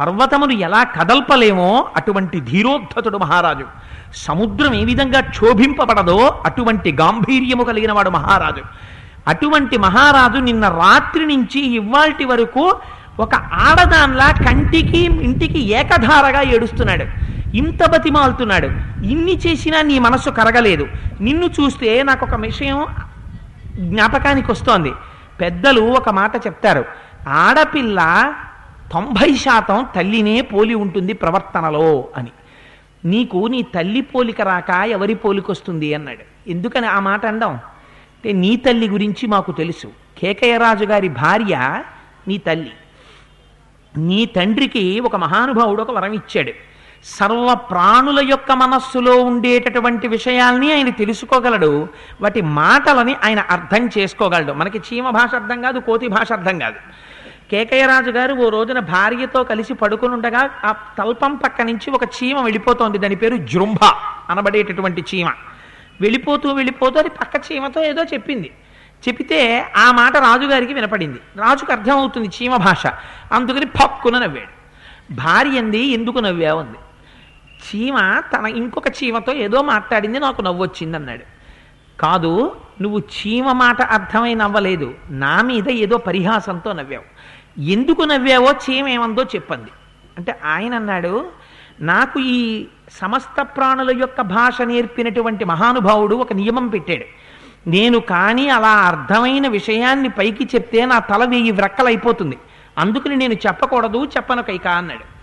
[0.00, 3.64] పర్వతమును ఎలా కదల్పలేమో అటువంటి ధీరోద్ధతుడు మహారాజు.
[4.14, 8.62] సముద్రం ఏ విధంగా క్షోభింపబడదో అటువంటి గాంభీర్యము కలిగిన వాడు మహారాజు.
[9.28, 12.76] అటువంటి మహారాజు నిన్న రాత్రి నుంచి ఇవాల్టి వరకు
[13.20, 17.04] ఒక ఆడదాన్లా కంటికి ఇంటికి ఏకధారగా ఏడుస్తున్నాడు.
[17.56, 18.66] ఇంత బతిమాలుతున్నాడు.
[19.04, 20.88] ఇన్ని చేసినా నీ మనస్సు కరగలేదు.
[21.20, 22.86] నిన్ను చూస్తే నాకు ఒక విషయం
[23.76, 24.92] జ్ఞాపకానికి వస్తోంది.
[25.40, 26.84] పెద్దలు ఒక మాట చెప్తారు.
[27.28, 28.32] ఆడపిల్ల
[28.92, 32.30] తొంభై శాతం తల్లినే పోలి ఉంటుంది ప్రవర్తనలో అని.
[33.04, 36.50] నీకు నీ తల్లి పోలిక రాక ఎవరి పోలిక వస్తుంది అన్నాడు.
[36.50, 39.86] ఎందుకని ఆ మాట అండం అంటే నీ తల్లి గురించి మాకు తెలుసు.
[40.18, 41.82] కేకయ్యరాజు గారి భార్య
[42.28, 42.72] నీ తల్లి.
[43.96, 46.52] నీ తండ్రికి ఒక మహానుభావుడు ఒక వరం ఇచ్చాడు.
[47.04, 51.88] సర్వ ప్రాణుల యొక్క మనస్సులో ఉండేటటువంటి విషయాల్ని ఆయన తెలుసుకోగలడు.
[52.20, 54.52] వాటి మాటలని ఆయన అర్థం చేసుకోగలడు.
[54.52, 56.76] మనకి చీమ భాష అర్థం కాదు కోతి భాష అర్థం కాదు.
[57.50, 62.98] కేకయ్యరాజు గారు ఓ రోజున భార్యతో కలిసి పడుకుని ఉండగా ఆ తల్పం పక్క నుంచి ఒక చీమ వెళ్ళిపోతోంది.
[62.98, 63.84] దాని పేరు జృంభ
[64.30, 65.28] అనబడేటటువంటి చీమ.
[66.00, 68.50] వెళ్ళిపోతూ వెళ్ళిపోతూ అది పక్క చీమతో ఏదో చెప్పింది.
[69.08, 71.20] చెబితే ఆ మాట రాజుగారికి వినపడింది.
[71.36, 72.86] రాజుకు అర్థమవుతుంది చీమ భాష.
[73.32, 74.64] అందుకని పక్కున నవ్వాడు.
[75.14, 76.78] భార్య అంది ఎందుకు నవ్వావుంది
[77.64, 81.34] చీమ తన ఇంకొక చీమతో ఏదో మాట్లాడింది నాకు నవ్వొచ్చింది అన్నాడు.
[82.00, 84.94] కాదు నువ్వు చీమ మాట అర్థమై నవ్వలేదు.
[85.10, 87.04] నా మీద ఏదో పరిహాసంతో నవ్వావు.
[87.60, 89.70] ఎందుకు నవ్వావో చీమ ఏమందో చెప్పంది.
[90.18, 91.30] అంటే ఆయన అన్నాడు
[91.80, 97.23] నాకు ఈ సమస్త ప్రాణుల యొక్క భాష నేర్పినటువంటి మహానుభావుడు ఒక నియమం పెట్టాడు.
[97.66, 102.38] నేను కానీ అలా అర్థమైన విషయాన్ని పైకి చెప్తే నా తల వెయ్యి వ్రక్కలైపోతుంది.
[102.78, 105.14] అందుకని నేను చెప్పకూడదు చెప్పను కైక అన్నాడు.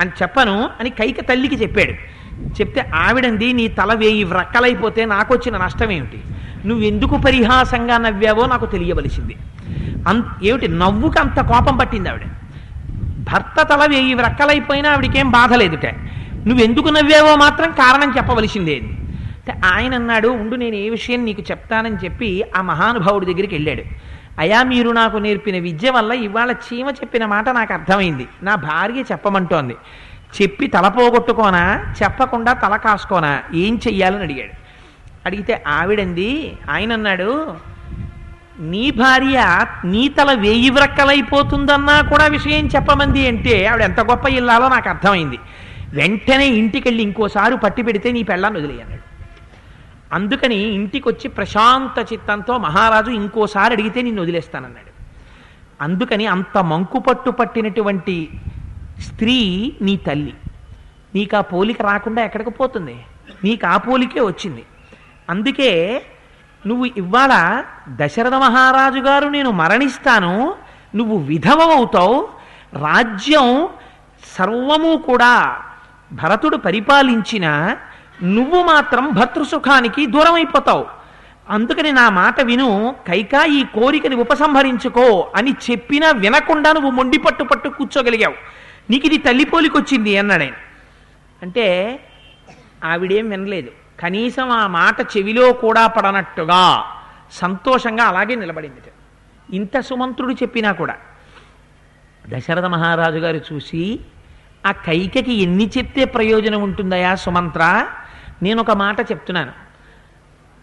[0.00, 2.20] అని చెప్పను అని కైక తల్లికి చెప్పాడు.
[2.60, 6.20] చెప్తే ఆవిడంది నీ తల వేయి వ్రక్కలైపోతే నాకు వచ్చిన నష్టం ఏమిటి
[6.68, 9.36] నువ్వెందుకు పరిహాసంగా నవ్వావో నాకు తెలియవలసింది.
[10.08, 12.22] అంత ఏమిటి నవ్వుకి అంత కోపం పట్టింది ఆవిడ.
[13.32, 15.86] భర్త తల వేయి వ్రక్కలైపోయినా ఆవిడకేం బాధ లేదుట.
[16.46, 18.80] నువ్వెందుకు నవ్వావో మాత్రం కారణం చెప్పవలసిందే.
[19.40, 23.82] అంటే ఆయన అన్నాడు ఉండు నేను ఏ విషయం నీకు చెప్తానని చెప్పి ఆ మహానుభావుడి దగ్గరికి వెళ్ళాడు.
[24.38, 28.26] అయా మీరు నాకు నేర్పిన విద్య వల్ల ఇవాళ చీమ చెప్పిన మాట నాకు అర్థమైంది.
[28.42, 29.76] నా భార్య చెప్పమంటోంది.
[30.42, 31.94] చెప్పి తల పోగొట్టుకోనా?
[32.02, 33.42] చెప్పకుండా తల కాసుకోనా?
[33.54, 34.50] ఏం చెయ్యాలని అడిగాడు.
[35.26, 37.54] అడిగితే ఆవిడంది ఆయన అన్నాడు
[38.58, 44.88] నీ భార్య నీ తల వేయి వ్రక్కలైపోతుందన్నా కూడా విషయం చెప్పమంది అంటే ఆవిడ ఎంత గొప్ప ఇల్లాలో నాకు
[44.88, 45.38] అర్థమైంది.
[45.94, 49.09] వెంటనే ఇంటికెళ్ళి ఇంకోసారి పట్టి పెడితే నీ పెళ్ళాన్ని వదిలేయన్నాడు
[50.12, 54.90] అందుకని ఇంటికి వచ్చి ప్రశాంత చిత్తంతో మహారాజు ఇంకోసారి అడిగితే నిన్ను వదిలేస్తానన్నాడు.
[55.80, 58.28] అందుకని అంత మంకుపట్టు పట్టినటువంటి
[59.00, 60.34] స్త్రీ నీ తల్లి.
[61.14, 62.96] నీకు ఆ పోలిక రాకుండా ఎక్కడికి పోతుంది?
[63.44, 64.64] నీకు ఆ పోలికే వచ్చింది.
[65.30, 66.02] అందుకే
[66.66, 70.54] నువ్వు ఇవాళ దశరథ మహారాజు గారు నేను మరణిస్తాను
[70.94, 72.28] నువ్వు విధవమవుతావు
[72.72, 73.68] రాజ్యం
[74.38, 75.62] సర్వము కూడా
[76.12, 77.76] భరతుడు పరిపాలించిన
[78.22, 80.86] నువ్వు మాత్రం భర్తృసుఖానికి దూరం అయిపోతావు
[81.50, 87.68] అందుకని నా మాట విను కైకా ఈ కోరికని ఉపసంహరించుకో అని చెప్పినా వినకుండా నువ్వు మొండి పట్టు పట్టు
[87.68, 88.34] కూర్చోగలిగావు.
[88.90, 90.44] నీకు ఇది తల్లి పోలికొచ్చింది అన్నాడు
[91.42, 92.00] అంటే
[92.84, 93.70] ఆవిడేం వినలేదు.
[94.00, 96.84] కనీసం ఆ మాట చెవిలో కూడా పడనట్టుగా
[97.32, 98.76] సంతోషంగా అలాగే నిలబడింది.
[99.56, 100.96] ఇంత సుమంత్రుడు చెప్పినా కూడా.
[102.28, 104.00] దశరథ మహారాజు గారు చూసి
[104.66, 107.86] ఆ కైకకి ఎన్ని చెప్తే ప్రయోజనం ఉంటుందయా సుమంత్ర?
[108.42, 109.52] నేను ఒక మాట చెప్తున్నాను.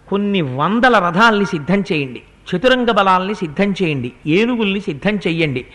[0.09, 2.21] కొన్ని వందల రథాల్ని సిద్ధం చేయండి.
[2.21, 4.13] చతురంగ బలాల్ని సిద్ధం చేయండి.
[4.27, 5.65] ఏనుగుల్ని సిద్ధం చెయ్యండి.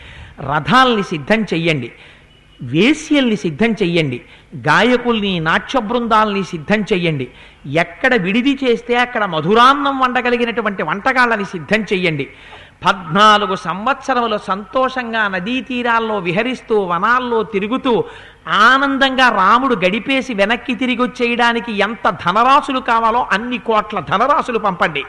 [0.40, 1.92] రథాల్ని సిద్ధం చెయ్యండి.
[2.62, 4.20] వేశ్యల్ని సిద్ధం చెయ్యండి.
[4.56, 7.28] గాయకుల్ని నాట్య బృందాల్ని సిద్ధం చెయ్యండి.
[7.66, 12.28] ఎక్కడ విడిది చేస్తే అక్కడ మధురాన్నం వండగలిగినటువంటి వంటకాళ్ళని సిద్ధం చెయ్యండి.
[12.84, 18.04] పద్నాలుగు సంవత్సరములు సంతోషంగా నదీ తీరాల్లో విహరిస్తూ వనాల్లో తిరుగుతూ
[18.48, 25.05] ఆనందంగా రాముడు గడిపేసి వెనక్కి తిరిగి వచ్చేయడానికి ఎంత ధనరాశులు కావాలో అన్ని కోట్ల ధనరాశులు పంపండి.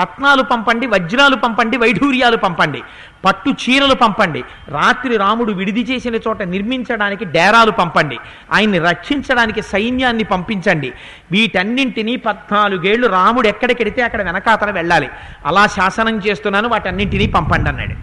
[0.00, 2.82] రత్నాలు పంపండి వజ్రాలు పంపండి వైఢూర్యాలు పంపండి
[3.24, 8.18] పట్టు చీరలు పంపండి రాత్రి రాముడు విడిది చేసిన చోట నిర్మించడానికి డేరాలు పంపండి
[8.52, 10.92] ఆయన్ని రక్షించడానికి సైన్యాన్ని పంపించండి.
[11.32, 15.08] వీటన్నింటినీ పద్నాలుగేళ్ళు రాముడు ఎక్కడికెడితే అక్కడ వెనకాతల వెళ్ళాలి.
[15.46, 17.96] అలా శాసనం చేస్తున్నాను వాటన్నింటినీ పంపండి అన్నాడు.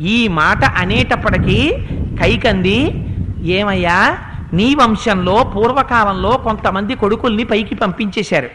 [0.00, 1.72] ఈ మాట అనేటప్పటికీ
[2.22, 2.78] కైకంది
[3.46, 4.18] ఏమయ్యా?
[4.52, 8.50] నీ వంశంలో పూర్వకాలంలో కొంతమంది కొడుకుల్ని పైకి పంపించేశారు.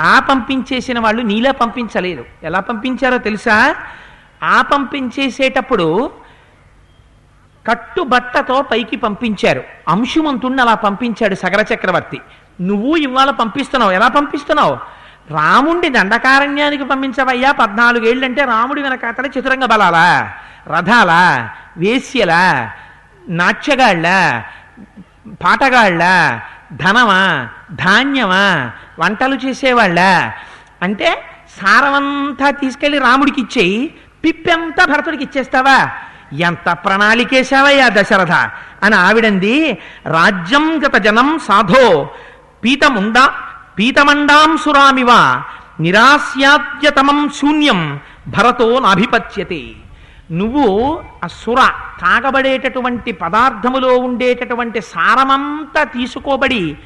[0.00, 2.24] ఆ పంపించేసిన వాళ్ళు నీలా పంపించలేదు.
[2.42, 3.74] ఎలా పంపించారో తెలుసా?
[4.42, 6.10] ఆ పంపించేసేటప్పుడు
[7.70, 9.62] కట్టుబట్టతో పైకి పంపించారు.
[9.88, 12.20] అంశుమంతుణ్ణి అలా పంపించాడు సగర చక్రవర్తి.
[12.60, 13.92] నువ్వు ఇవాళ పంపిస్తున్నావు.
[13.92, 14.78] ఎలా పంపిస్తున్నావు?
[15.30, 17.52] రాముణ్ణి దండకారణ్యానికి పంపించవయ్యా.
[17.52, 20.32] పద్నాలుగేళ్ళంటే రాముడి వెనకాతల చతురంగ బలాలా
[20.68, 22.72] రథాలా వేశ్యలా
[23.28, 24.06] నాట్యగాళ్ళ
[25.44, 26.02] పాటగాళ్ళ
[26.72, 30.00] ధనమా ధాన్యమా వంటలు చేసేవాళ్ళ.
[30.82, 31.22] అంటే
[31.60, 35.90] సారమంతా తీసుకెళ్ళి రాముడికి ఇచ్చేయి పిప్పెంతా భరతుడికి ఇచ్చేస్తావా
[36.32, 38.32] ఎంత ప్రణాళికేశావయ్యా దశరథ?
[38.82, 42.10] అని ఆవిడంది రాజ్యం గత జనం సాధో
[42.64, 45.42] పీతముండా సురామివ
[45.80, 49.62] నిరాస్యాద్యతమం శూన్యం భరతో నాభిపత్యతే.
[50.32, 51.56] నువ్వు అసుర
[52.00, 56.76] తాగబడేటటువంటి పదార్థములో ఉండేటటువంటి సారమంతా తీసుకోబడి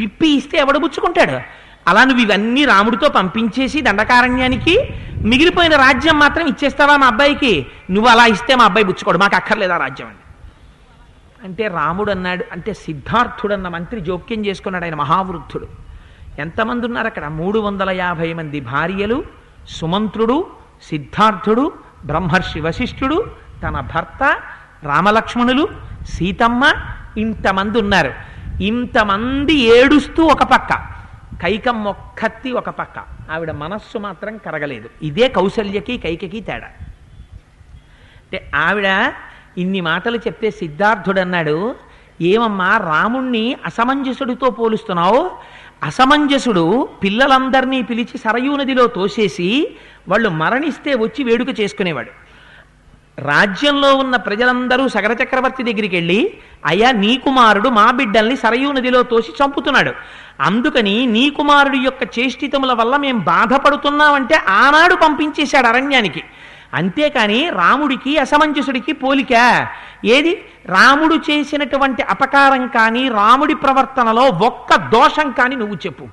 [0.00, 1.40] పిప్పి ఇస్తే ఎవడు పుచ్చుకుంటాడు
[1.88, 4.78] అలా నువ్వు ఇవన్నీ రాముడితో పంపించేసి దండకారణ్యానికి
[5.16, 7.66] మిగిలిపోయిన రాజ్యం మాత్రం ఇచ్చేస్తావా మా అబ్బాయికి?
[7.90, 10.16] నువ్వు అలా ఇస్తే మా అబ్బాయి పుచ్చుకోడు మాకు అక్కర్లేదా రాజ్యం అని.
[11.44, 15.66] అంటే రాముడు అన్నాడు అంటే సిద్ధార్థుడు అన్న మంత్రి జోక్యం చేసుకున్నాడు ఆయన మహావృద్ధుడు.
[16.38, 17.28] ఎంతమంది ఉన్నారు అక్కడ?
[17.28, 19.24] మూడు వందల యాభై మంది భార్యలు
[19.68, 20.46] సుమంత్రుడు
[20.82, 21.72] సిద్ధార్థుడు
[22.04, 23.30] బ్రహ్మర్షి వశిష్ఠుడు
[23.62, 24.40] తన భర్త
[24.82, 25.68] రామలక్ష్మణులు
[26.08, 26.72] సీతమ్మ
[27.18, 28.12] ఇంతమంది ఉన్నారు.
[28.62, 30.74] ఇంతమంది ఏడుస్తూ ఒక పక్క.
[31.42, 32.98] కైకమ్మ మొక్కత్తి ఒక పక్క.
[33.32, 34.90] ఆవిడ మనస్సు మాత్రం కరగలేదు.
[35.02, 36.66] ఇదే కౌసల్యకి కైకకి తేడా.
[38.22, 39.12] అంటే ఆవిడ
[39.58, 41.74] ఇన్ని మాటలు చెప్తే సిద్ధార్థుడు అన్నాడు
[42.20, 45.30] ఏమమ్మా రాముణ్ణి అసమంజసుడితో పోలుస్తున్నావు?
[45.84, 49.48] అసమంజసుడు పిల్లలందరినీ పిలిచి సరయూ నదిలో తోసేసి
[50.08, 52.12] వాళ్ళు మరణిస్తే వచ్చి వేడుక చేసుకునేవాడు.
[53.18, 56.34] రాజ్యంలో ఉన్న ప్రజలందరూ సగర చక్రవర్తి దగ్గరికి వెళ్ళి
[56.66, 59.92] అయ్యా నీ కుమారుడు మా బిడ్డల్ని సరయూ నదిలో తోసి చంపుతున్నాడు.
[60.40, 66.22] అందుకని నీ కుమారుడి యొక్క చేష్టితముల వల్ల మేము బాధపడుతున్నామంటే ఆనాడు పంపించేశాడు అరణ్యానికి.
[66.74, 69.66] అంతేకాని రాముడికి అసమంజసుడికి పోలిక.
[70.04, 70.44] ఏది?
[70.66, 76.04] రాముడు చేసినటువంటి అపకారం కానీ రాముడి ప్రవర్తనలో ఒక్క దోషం కానీ నువ్వు చెప్పు.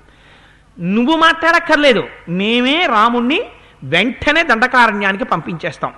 [0.80, 2.04] నువ్వు మాట్లాడక్కర్లేదు.
[2.30, 3.42] మేమే రాముణ్ణి
[3.84, 5.94] వెంటనే దండకారణ్యానికి పంపించేస్తాం.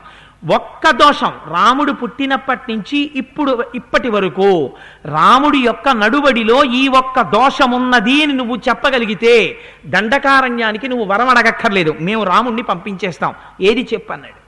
[0.54, 1.34] ఒక్క దోషం.
[1.48, 4.74] రాముడు పుట్టినప్పటి నుంచి ఇప్పుడు ఇప్పటి వరకు
[5.06, 11.96] రాముడి యొక్క నడువడిలో ఈ ఒక్క దోషం ఉన్నది అని నువ్వు చెప్పగలిగితే దండకారణ్యానికి నువ్వు వరం అడగక్కర్లేదు.
[12.02, 13.34] మేము రాముణ్ణి పంపించేస్తాం.
[13.62, 14.43] ఏది చెప్పన్నాడు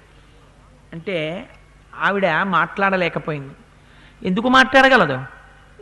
[0.95, 1.17] అంటే
[2.07, 3.53] ఆవిడ మాట్లాడలేకపోయింది.
[4.27, 5.17] ఎందుకు మాట్లాడగలదు?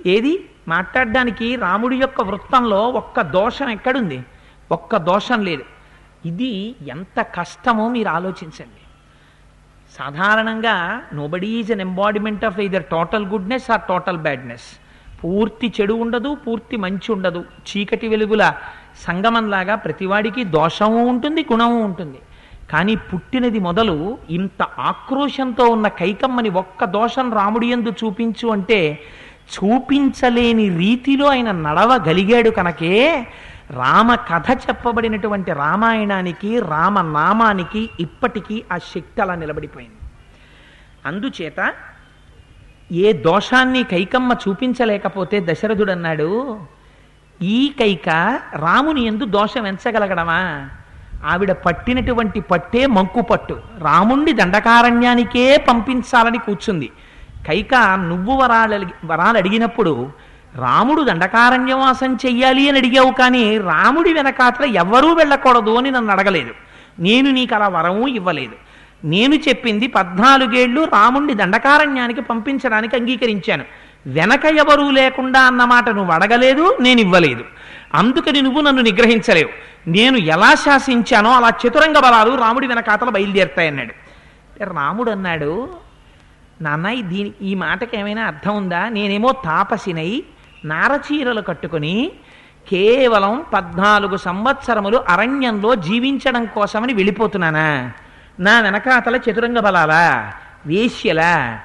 [0.08, 0.34] ఏది?
[0.68, 4.20] మాట్లాడడానికి రాముడి యొక్క వృత్తంలో ఒక్క దోషం ఎక్కడుంది?
[4.72, 5.66] ఒక్క దోషం లేదు.
[6.26, 6.52] ఇది
[6.88, 8.82] ఎంత కష్టమో మీరు ఆలోచించండి.
[9.98, 10.76] సాధారణంగా
[11.14, 14.68] nobody is an embodiment of either total goodness or total badness
[15.24, 17.42] పూర్తి చెడు ఉండదు పూర్తి మంచి ఉండదు.
[17.68, 18.54] చీకటి వెలుగుల
[19.08, 22.20] సంగమంలాగా ప్రతివాడికి దోషము ఉంటుంది గుణము ఉంటుంది.
[22.74, 29.00] కానీ పుట్టినది మొదలు ఇంత ఆక్రోశంతో ఉన్న కైకమ్మని ఒక్క దోషం రాముడి ఎందు చూపించు అంటే
[29.56, 32.94] చూపించలేని రీతిలో ఆయన నడవగలిగాడు కనుకే.
[33.72, 40.00] రామ కథ చెప్పబడినటువంటి రామాయణానికి రామనామానికి ఇప్పటికీ ఆ శక్తి అలా నిలబడిపోయింది.
[41.06, 41.74] అందుచేత
[42.92, 46.60] ఏ దోషాన్ని కైకమ్మ చూపించలేకపోతే దశరథుడు అన్నాడు
[47.42, 48.10] ఈ కైక
[48.56, 50.40] రాముని ఎందు దోషం ఎంచగలగడమా?
[51.26, 53.60] ఆవిడ పట్టినటువంటి పట్టే మంకు పట్టు.
[53.80, 56.92] రాముణ్ణి దండకారణ్యానికే పంపించాలని కూర్చుంది.
[57.48, 57.76] కైక
[58.08, 60.12] నువ్వు వరాలు అడిగి- వరాలు అడిగినప్పుడు
[60.56, 66.52] రాముడు దండకారణ్యవాసం చెయ్యాలి అని అడిగావు కానీ రాముడి వెనకాతల ఎవ్వరూ వెళ్ళకూడదు అని నన్ను అడగలేదు.
[67.00, 68.54] నేను నీకు అలా వరము ఇవ్వలేదు.
[69.06, 73.64] నేను చెప్పింది పద్నాలుగేళ్ళు రాముణ్ణి దండకారణ్యానికి పంపించడానికి అంగీకరించాను.
[74.08, 77.44] వెనక ఎవరూ లేకుండా అన్నమాట నువ్వు అడగలేదు నేను ఇవ్వలేదు.
[77.94, 79.50] అందుకని నువ్వు నన్ను నిగ్రహించలేవు.
[79.90, 83.94] నేను ఎలా శాసించానో అలా చతురంగ బలాలు రాముడి వెనకాతల బయలుదేరుతాయన్నాడు.
[84.74, 85.70] రాముడు అన్నాడు
[86.62, 88.90] నాన్న ఈ దీని ఈ మాటకి ఏమైనా అర్థం ఉందా?
[88.90, 90.24] నేనేమో తాపసినై
[90.66, 92.12] నారచీరలు కట్టుకొని
[92.72, 97.92] కేవలం పద్నాలుగు సంవత్సరములు అరణ్యంలో జీవించడం కోసమని వెళ్ళిపోతున్నానా?
[98.40, 100.34] నా వెనకాతల చతురంగ బలాలా
[100.66, 101.60] వేశ్యలా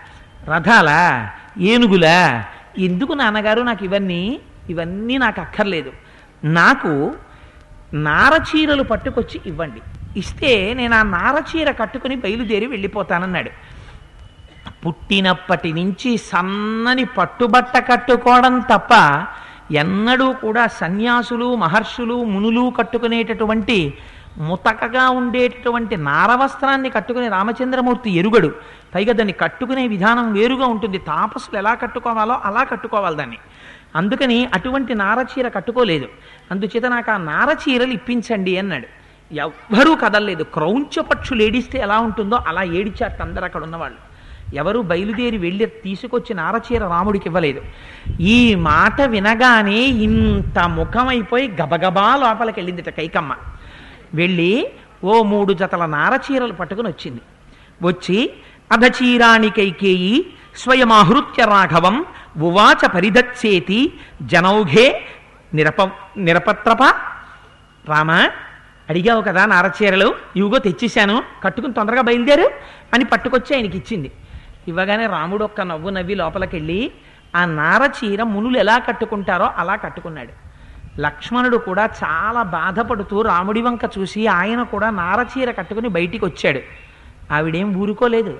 [0.44, 2.44] రథాలా ఏనుగులా?
[2.78, 5.92] ఎందుకు నాన్నగారు నాకు ఇవన్నీ ఇవన్నీ నాకు అక్కర్లేదు.
[6.44, 7.14] నాకు
[7.94, 9.80] నారచీరలు పట్టుకొచ్చి ఇవ్వండి.
[10.18, 13.50] ఇస్తే నేను ఆ నారచీర కట్టుకుని బయలుదేరి వెళ్ళిపోతానన్నాడు.
[14.86, 19.24] పుట్టినప్పటి నుంచి సన్నని పట్టుబట్ట కట్టుకోవడం తప్ప
[19.72, 23.94] ఎన్నడూ కూడా సన్యాసులు మహర్షులు మునులు కట్టుకునేటటువంటి
[24.38, 28.54] ముతకగా ఉండేటటువంటి నారవస్త్రాన్ని కట్టుకునే రామచంద్రమూర్తి ఎరుగడు.
[28.94, 30.98] పైగా దాన్ని కట్టుకునే విధానం వేరుగా ఉంటుంది.
[30.98, 33.38] తాపసులు ఎలా కట్టుకోవాలో అలా కట్టుకోవాలి దాన్ని.
[33.98, 36.08] అందుకని అటువంటి నారచీర కట్టుకోలేదు.
[36.50, 38.86] అందుచేత నాకు ఆ నారచీరలు ఇప్పించండి అన్నాడు.
[39.34, 40.42] ఎవ్వరూ కదలలేదు.
[40.42, 44.08] క్రౌంచపక్షులు ఏడిస్తే ఎలా ఉంటుందో అలా ఏడిచారు అందరు అక్కడ ఉన్నవాళ్ళు.
[44.56, 47.62] ఎవరు బయలుదేరి వెళ్ళి తీసుకొచ్చి నారచీర రాముడికి ఇవ్వలేదు.
[48.20, 53.34] ఈ మాట వినగానే ఇంత ముఖమైపోయి గబగబా లోపలికి వెళ్ళిందిట కైకమ్మ.
[54.14, 54.70] వెళ్ళి
[55.04, 57.20] ఓ మూడు జతల నారచీరలు పట్టుకుని వచ్చింది
[57.82, 58.30] వచ్చి
[58.72, 60.26] అధచీరానికైకేయి
[60.58, 61.96] స్వయమాహృత్య రాఘవం
[62.36, 63.80] ఉవాచ పరిధత్సేతి
[64.22, 64.86] జనౌఘే
[65.54, 65.82] నిరప
[66.16, 66.82] నిరపత్రప.
[67.88, 68.10] రామ
[68.90, 72.46] అడిగావు కదా నారచీరలు ఇవిగో తెచ్చేశాను కట్టుకుని తొందరగా బయలుదేరు
[72.94, 74.10] అని పట్టుకొచ్చి ఆయనకి ఇచ్చింది
[74.68, 76.80] ఇవ్వగానే రాముడు ఒక్క నవ్వు నవ్వి లోపలికెళ్ళి
[77.36, 80.32] ఆ నారచీర మునులు ఎలా కట్టుకుంటారో అలా కట్టుకున్నాడు.
[81.00, 86.60] లక్ష్మణుడు కూడా చాలా బాధపడుతూ రాముడి వంక చూసి ఆయన కూడా నారచీర కట్టుకుని బయటికి వచ్చాడు
[87.34, 88.34] ఆవిడేం ఊరుకోలేదు.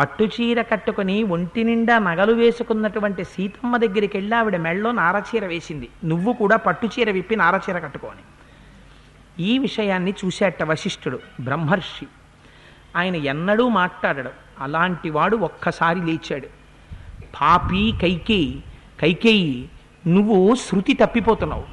[0.00, 5.88] పట్టు చీర కట్టుకుని ఒంటి నిండా నగలు వేసుకున్నటువంటి సీతమ్మ దగ్గరికి వెళ్ళి ఆవిడ మెళ్ళలో నారచీర వేసింది.
[6.04, 8.22] నువ్వు కూడా పట్టు చీర విప్పి నారచీర కట్టుకోని.
[9.42, 12.06] ఈ విషయాన్ని చూశాట వశిష్ఠుడు బ్రహ్మర్షి.
[12.96, 14.30] ఆయన ఎన్నడూ మాట్లాడడు.
[14.60, 16.46] అలాంటి వాడు ఒక్కసారి లేచాడు.
[17.40, 18.62] పాపి కైకేయి
[19.00, 19.70] కైకేయి
[20.06, 21.64] నువ్వు శృతి తప్పిపోతున్నావు.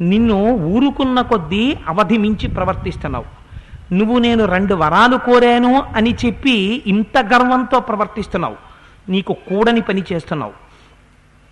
[0.00, 3.35] నిన్ను ఊరుకున్న కొద్దీ అవధి మించి ప్రవర్తిస్తున్నావు.
[3.92, 8.56] నువ్వు నేను రెండు వరాలు కోరాను అని చెప్పి ఇంత గర్వంతో ప్రవర్తిస్తున్నావు.
[9.08, 10.52] నీకు కూడని పని చేస్తున్నావు.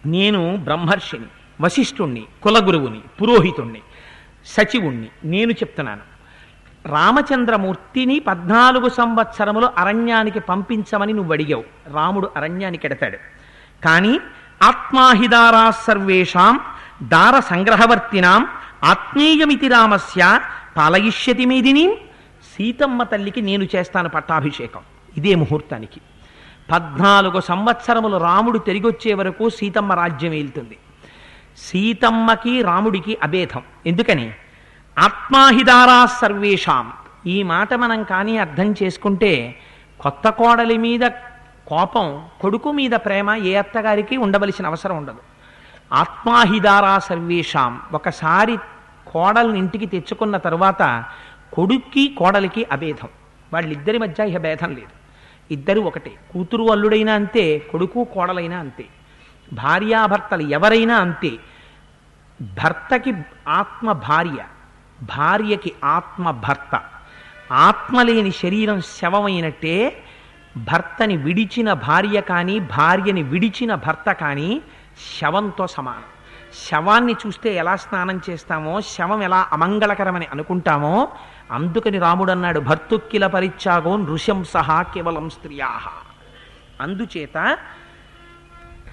[0.07, 1.25] నేను బ్రహ్మర్షిని
[1.61, 3.81] వశిష్ఠుణ్ణి కులగురువుని పురోహితుణ్ణి
[4.47, 6.01] సచివుణ్ణి నేను చెప్తున్నాను.
[6.89, 11.65] రామచంద్రమూర్తిని పద్నాలుగు సంవత్సరములు అరణ్యానికి పంపించమని నువ్వు అడిగావు.
[11.95, 13.17] రాముడు అరణ్యానికి ఎడతాడు
[13.85, 14.21] కానీ
[14.63, 16.61] ఆత్మాహిదారా సర్వేషాం
[17.03, 18.47] దార సంగ్రహవర్తినాం
[18.85, 20.41] ఆత్మీయమితి రామస్య
[20.77, 21.99] పాలయిష్యతి మీదిని
[22.55, 24.81] సీతమ్మ తల్లికి నేను చేస్తాను పట్టాభిషేకం.
[25.17, 26.01] ఇదే ముహూర్తానికి.
[26.73, 30.77] పద్నాలుగు సంవత్సరములు రాముడు తిరిగొచ్చే వరకు సీతమ్మ రాజ్యం వెళ్తుంది
[31.57, 33.63] సీతమ్మకి రాముడికి అభేదం.
[33.87, 34.33] ఎందుకని?
[34.99, 36.93] ఆత్మాహిదారా సర్వేషాం.
[37.27, 39.61] ఈ మాట మనం కానీ అర్థం చేసుకుంటే
[40.01, 41.01] కొత్త కోడలి మీద
[41.67, 45.19] కోపం కొడుకు మీద ప్రేమ ఏ అత్తగారికి ఉండవలసిన అవసరం ఉండదు.
[45.93, 47.81] ఆత్మాహిదారా సర్వేషాం.
[47.93, 48.57] ఒకసారి
[49.07, 51.05] కోడల్ని ఇంటికి తెచ్చుకున్న తరువాత
[51.55, 53.09] కొడుక్కి కోడలికి అభేదం.
[53.53, 55.05] వాళ్ళిద్దరి మధ్య ఇహ భేదం లేదు.
[55.51, 56.13] ఇద్దరు ఒకటే.
[56.33, 58.85] కూతురు అల్లుడైనా అంతే కొడుకు కోడలైనా అంతే.
[59.53, 61.31] భార్యాభర్తలు ఎవరైనా అంతే.
[62.43, 63.15] భర్తకి
[63.49, 64.45] ఆత్మ భార్య
[65.03, 66.81] భార్యకి ఆత్మ భర్త.
[67.53, 70.03] ఆత్మ లేని శరీరం శవమైనట్టే
[70.57, 74.63] భర్తని విడిచిన భార్య కానీ భార్యని విడిచిన భర్త కానీ
[75.21, 76.03] శవంతో సమానం.
[76.71, 81.09] శవాన్ని చూస్తే ఎలా స్నానం చేస్తామో శవం ఎలా అమంగళకరమని అనుకుంటామో
[81.53, 85.69] అందుకని రాముడన్నాడు భర్తుక్కిల పరిత్యాగో నృశంసహ కేవలం స్త్రియా.
[86.81, 87.59] అందుచేత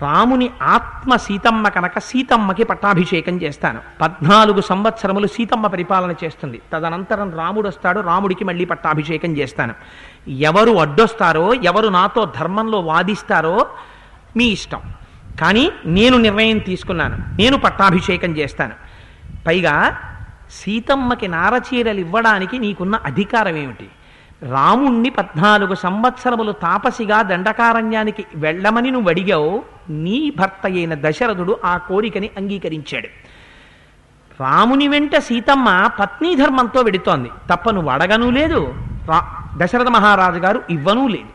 [0.02, 3.82] రాముని ఆత్మ సీతమ్మ కనుక సీతమ్మకి పట్టాభిషేకం చేస్తాను.
[4.02, 6.62] పద్నాలుగు సంవత్సరములు సీతమ్మ పరిపాలన చేస్తుంది.
[6.74, 9.74] తదనంతరం రాముడు వస్తాడు రాముడికి మళ్ళీ పట్టాభిషేకం చేస్తాను.
[10.30, 13.68] ఎవరు అడ్డొస్తారో ఎవరు నాతో ధర్మంలో వాదిస్తారో
[14.38, 14.82] మీ ఇష్టం.
[15.41, 17.18] కానీ నేను నిర్ణయం తీసుకున్నాను.
[17.18, 18.74] నేను పట్టాభిషేకం చేస్తాను.
[19.47, 19.99] పైగా
[20.52, 23.88] సీతమ్మకి నారచీరలు ఇవ్వడానికి నీకున్న అధికారం ఏమిటి
[24.52, 33.10] రాముణ్ణి పద్నాలుగు సంవత్సరములు తాపసిగా దండకారణ్యానికి వెళ్ళమని నువ్వు అడిగావు నీ భర్త అయిన దశరథుడు ఆ కోరికని అంగీకరించాడు.
[34.41, 37.30] రాముని వెంట సీతమ్మ పత్నీ ధర్మంతో వెడుతోంది.
[37.49, 38.76] తప్ప నువ్వు అడగనూ లేదు
[39.10, 39.20] రా
[39.58, 41.32] దశరథ మహారాజు గారు ఇవ్వనూ లేదు.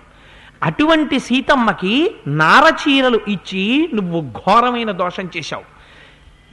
[0.62, 5.75] అటువంటి సీతమ్మకి నారచీరలు ఇచ్చి నువ్వు ఘోరమైన దోషం చేశావు.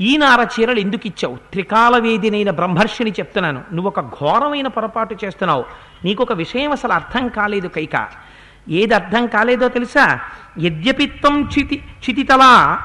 [0.02, 1.36] ఈ నారచీరలు ఎందుకు ఇచ్చావు?
[1.36, 3.62] త్రికాల వేదినైన బ్రహ్మర్షిని చెప్తున్నాను.
[3.74, 5.66] నువ్వు ఒక ఘోరమైన పొరపాటు చేస్తున్నావు.
[6.06, 8.08] నీకు ఒక విషయం అసలు అర్థం కాలేదు కైక.
[8.70, 10.20] ఏది అర్థం కాలేదో తెలుసా?
[10.62, 12.80] యద్యపిత్వం చితి చితితలా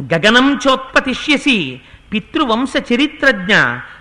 [0.00, 1.80] గగనం చోత్పతిష్యసి
[2.12, 3.54] పితృవంశ చరిత్రజ్ఞ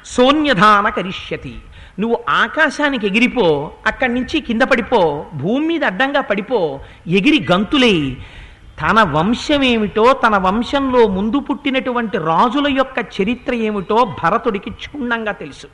[0.06, 1.56] సోన్యధాన కరిష్యతి.
[2.00, 8.18] నువ్వు ఆకాశానికి ఎగిరిపో అక్కడి నుంచి కింద పడిపో భూమి మీద అడ్డంగా పడిపో ఎగిరి గంతులే.
[8.82, 15.68] తన వంశం ఏమిటో తన వంశంలో ముందు పుట్టినటువంటి రాజుల యొక్క చరిత్ర ఏమిటో భరతుడికి క్షుణ్ణంగా తెలుసు.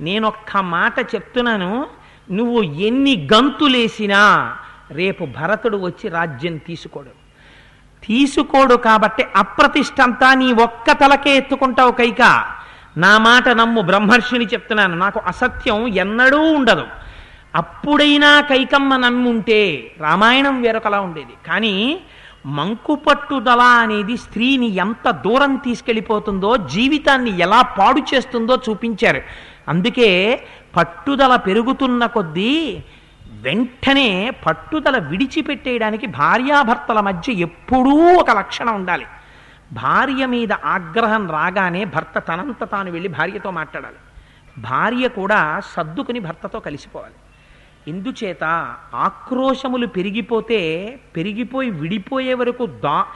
[0.00, 1.86] నేనొక్క మాట చెప్తున్నాను
[2.30, 4.56] నువ్వు ఎన్ని గంతులేసినా
[4.90, 7.12] రేపు భరతుడు వచ్చి రాజ్యం తీసుకోడు.
[8.06, 12.22] తీసుకోడు కాబట్టి అప్రతిష్టంతా నీ ఒక్క తలకే ఎత్తుకుంటావు కైక.
[12.96, 16.86] నా మాట నమ్ము బ్రహ్మర్షిని చెప్తున్నాను నాకు అసత్యం ఎన్నడూ ఉండదు.
[17.54, 21.34] అప్పుడైనా కైకమ్మ నమ్ముంటే రామాయణం వేరొకలా ఉండేది.
[21.46, 22.00] కానీ
[22.46, 29.22] మంకు పట్టుదల అనేది స్త్రీని ఎంత దూరం తీసుకెళ్ళిపోతుందో జీవితాన్ని ఎలా పాడు చేస్తుందో చూపించారు.
[29.68, 30.42] అందుకే
[30.76, 32.84] పట్టుదల పెరుగుతున్న కొద్దీ
[33.30, 39.06] వెంటనే పట్టుదల విడిచిపెట్టేయడానికి భార్యాభర్తల మధ్య ఎప్పుడూ ఒక లక్షణం ఉండాలి.
[39.72, 43.96] భార్య మీద ఆగ్రహం రాగానే భర్త తనంత తాను వెళ్ళి భార్యతో మాట్లాడాలి.
[44.58, 47.14] భార్య కూడా సర్దుకుని భర్తతో కలిసిపోవాలి.
[47.88, 48.44] ఎందుచేత
[48.94, 50.60] ఆక్రోశములు పెరిగిపోతే
[51.16, 53.06] పెరిగిపోయి విడిపోయే వరకు దా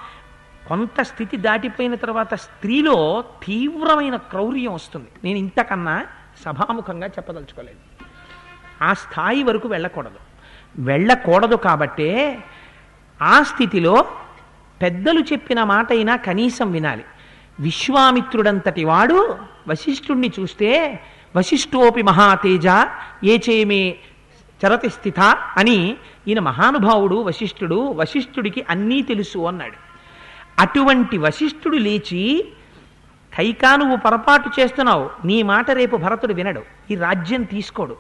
[0.68, 5.08] కొంత స్థితి దాటిపోయిన తర్వాత స్త్రీలో తీవ్రమైన క్రౌర్యం వస్తుంది.
[5.24, 6.06] నేను ఇంతకన్నా
[6.46, 7.78] సభాముఖంగా చెప్పదలుచుకోలేదు.
[8.84, 10.20] ఆ స్థాయి వరకు వెళ్ళకూడదు.
[10.78, 12.38] వెళ్ళకూడదు కాబట్టే
[13.22, 14.04] ఆ స్థితిలో
[14.82, 17.04] పెద్దలు చెప్పిన మాట అయినా కనీసం వినాలి.
[17.60, 21.00] విశ్వామిత్రుడంతటి వాడు వశిష్ఠుణ్ణి చూస్తే
[21.36, 22.66] వశిష్ఠోపి మహాతేజ
[23.24, 23.98] ఏ చేమే
[24.66, 25.20] చరతి స్థిత
[25.56, 25.96] అని
[26.28, 29.90] ఈయన మహానుభావుడు వశిష్ఠుడు వశిష్ఠుడికి అన్నీ తెలుసు అన్నాడు.
[30.58, 32.52] అటువంటి వశిష్ఠుడు లేచి
[33.38, 35.10] కైకా నువ్వు పొరపాటు చేస్తున్నావు.
[35.24, 36.62] నీ మాట రేపు భరతుడు వినడు.
[36.90, 37.96] ఈ రాజ్యం తీసుకోడు.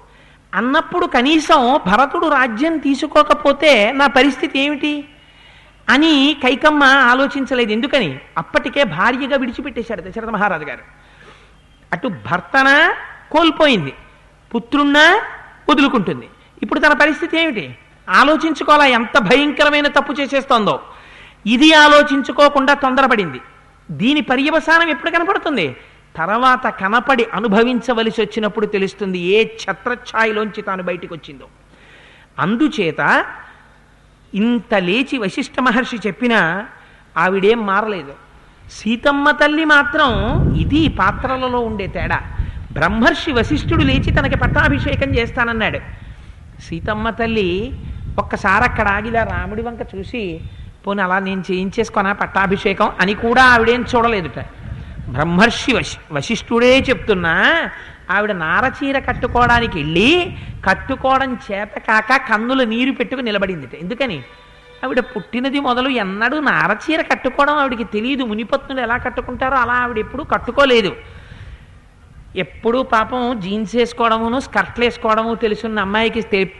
[0.54, 5.08] అన్నప్పుడు కనీసం భరతుడు రాజ్యం తీసుకోకపోతే నా పరిస్థితి ఏమిటి?
[5.88, 7.72] అని కైకమ్మ ఆలోచించలేదు.
[7.72, 8.18] ఎందుకని?
[8.38, 10.80] అప్పటికే భార్యగా విడిచిపెట్టేశాడు దశరథ మహారాజు గారు.
[11.92, 12.94] అటు భర్తన
[13.32, 13.92] కోల్పోయింది.
[14.54, 15.22] పుత్రున్నా
[15.70, 16.28] వదులుకుంటుంది.
[16.62, 17.74] ఇప్పుడు తన పరిస్థితి ఏమిటి?
[18.08, 18.86] ఆలోచించుకోవాలా?
[18.86, 20.80] ఎంత భయంకరమైన తప్పు చేసేస్తోందో.
[21.46, 23.40] ఇది ఆలోచించుకోకుండా తొందరపడింది.
[23.90, 25.76] దీని పర్యవసానం ఎప్పుడు కనపడుతుంది?
[26.16, 31.46] తర్వాత కనపడి అనుభవించవలసి వచ్చినప్పుడు తెలుస్తుంది ఏ ఛత్రఛాయిలోంచి తాను బయటికి వచ్చిందో
[32.38, 33.24] అందుచేత
[34.34, 36.66] ఇంత లేచి వశిష్ఠ మహర్షి చెప్పినా
[37.16, 38.14] ఆవిడేం మారలేదు.
[38.70, 40.10] సీతమ్మ తల్లి మాత్రం
[40.54, 42.20] ఇది పాత్రలలో ఉండే తేడా.
[42.72, 46.09] బ్రహ్మర్షి వశిష్ఠుడు లేచి తనకి పట్టాభిషేకం చేస్తానన్నాడు.
[46.68, 47.72] సీతమ్మ తల్లి
[48.18, 50.40] ఒక్కసారి అక్కడ ఆగిలా రాముడి వంక చూసి
[50.86, 54.38] పోనీ అలా నేను చేయించేసుకున్నా పట్టాభిషేకం అని కూడా ఆవిడేం చూడలేదుట.
[55.08, 57.34] బ్రహ్మర్షి వశి వశిష్ఠుడే చెప్తున్నా
[58.10, 63.74] ఆవిడ నారచీర కట్టుకోవడానికి వెళ్ళి కట్టుకోవడం చేత కాక కన్నుల నీరు పెట్టుకు నిలబడిందిట.
[63.74, 64.22] ఎందుకని?
[64.84, 68.24] ఆవిడ పుట్టినది మొదలు ఎన్నడూ నారచీర కట్టుకోవడం ఆవిడికి తెలియదు.
[68.24, 70.92] మునిపత్నులు ఎలా కట్టుకుంటారో అలా ఆవిడ ఎప్పుడూ కట్టుకోలేదు.
[72.36, 76.50] ఎప్పుడూ పాపం జీన్స్ వేసుకోవడమును స్కర్ట్లు వేసుకోవడము తెలుసున్న అమ్మాయికి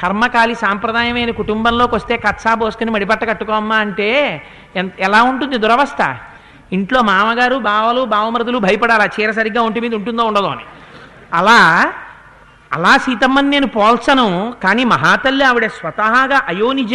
[0.00, 4.42] కర్మకాలి సాంప్రదాయమైన కుటుంబంలోకి వస్తే కచ్చా పోసుకుని మడిపట్ట కట్టుకోమ్మా అంటే
[4.76, 6.16] ఎంత ఎలా ఉంటుంది దురవస్థ?
[6.72, 9.02] ఇంట్లో మామగారు బావలు బావమరుదులు భయపడాలి?
[9.02, 10.62] ఆ చీర సరిగ్గా ఒంటి మీద ఉంటుందో ఉండదో అని.
[11.32, 11.92] అలా
[12.72, 16.94] అలా సీతమ్మని నేను పోల్చను కానీ మహాతల్లి ఆవిడ స్వతహాగా అయోనిజ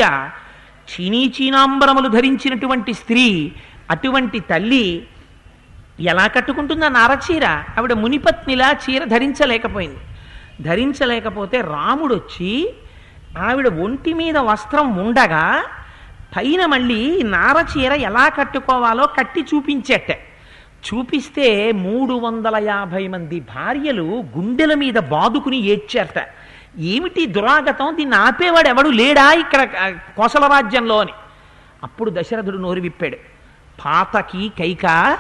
[0.92, 3.52] చీనీ చీనాంబరములు ధరించినటువంటి స్త్రీ
[3.90, 5.08] అటువంటి తల్లి
[6.00, 10.00] ఎలా కట్టుకుంటుందా నారచీర ఆవిడ మునిపత్నిలా చీర ధరించలేకపోయింది.
[10.64, 12.74] ధరించలేకపోతే రాముడు వచ్చి
[13.40, 15.66] ఆవిడ ఒంటి మీద వస్త్రం ఉండగా
[16.38, 20.12] పైన మళ్ళీ నారచీర ఎలా కట్టుకోవాలో కట్టి చూపించేట.
[20.86, 26.28] చూపిస్తే మూడు వందల యాభై మంది భార్యలు గుండెల మీద బాదుకుని ఏడ్చారట
[26.78, 27.96] ఏమిటి దురాగతం?
[27.96, 29.68] దీన్ని ఆపేవాడు ఎవడు లేడా ఇక్కడ
[30.18, 31.12] కోసల రాజ్యంలో అని.
[31.84, 33.18] అప్పుడు దశరథుడు నోరు విప్పాడు.
[33.86, 35.18] పాతకి కైక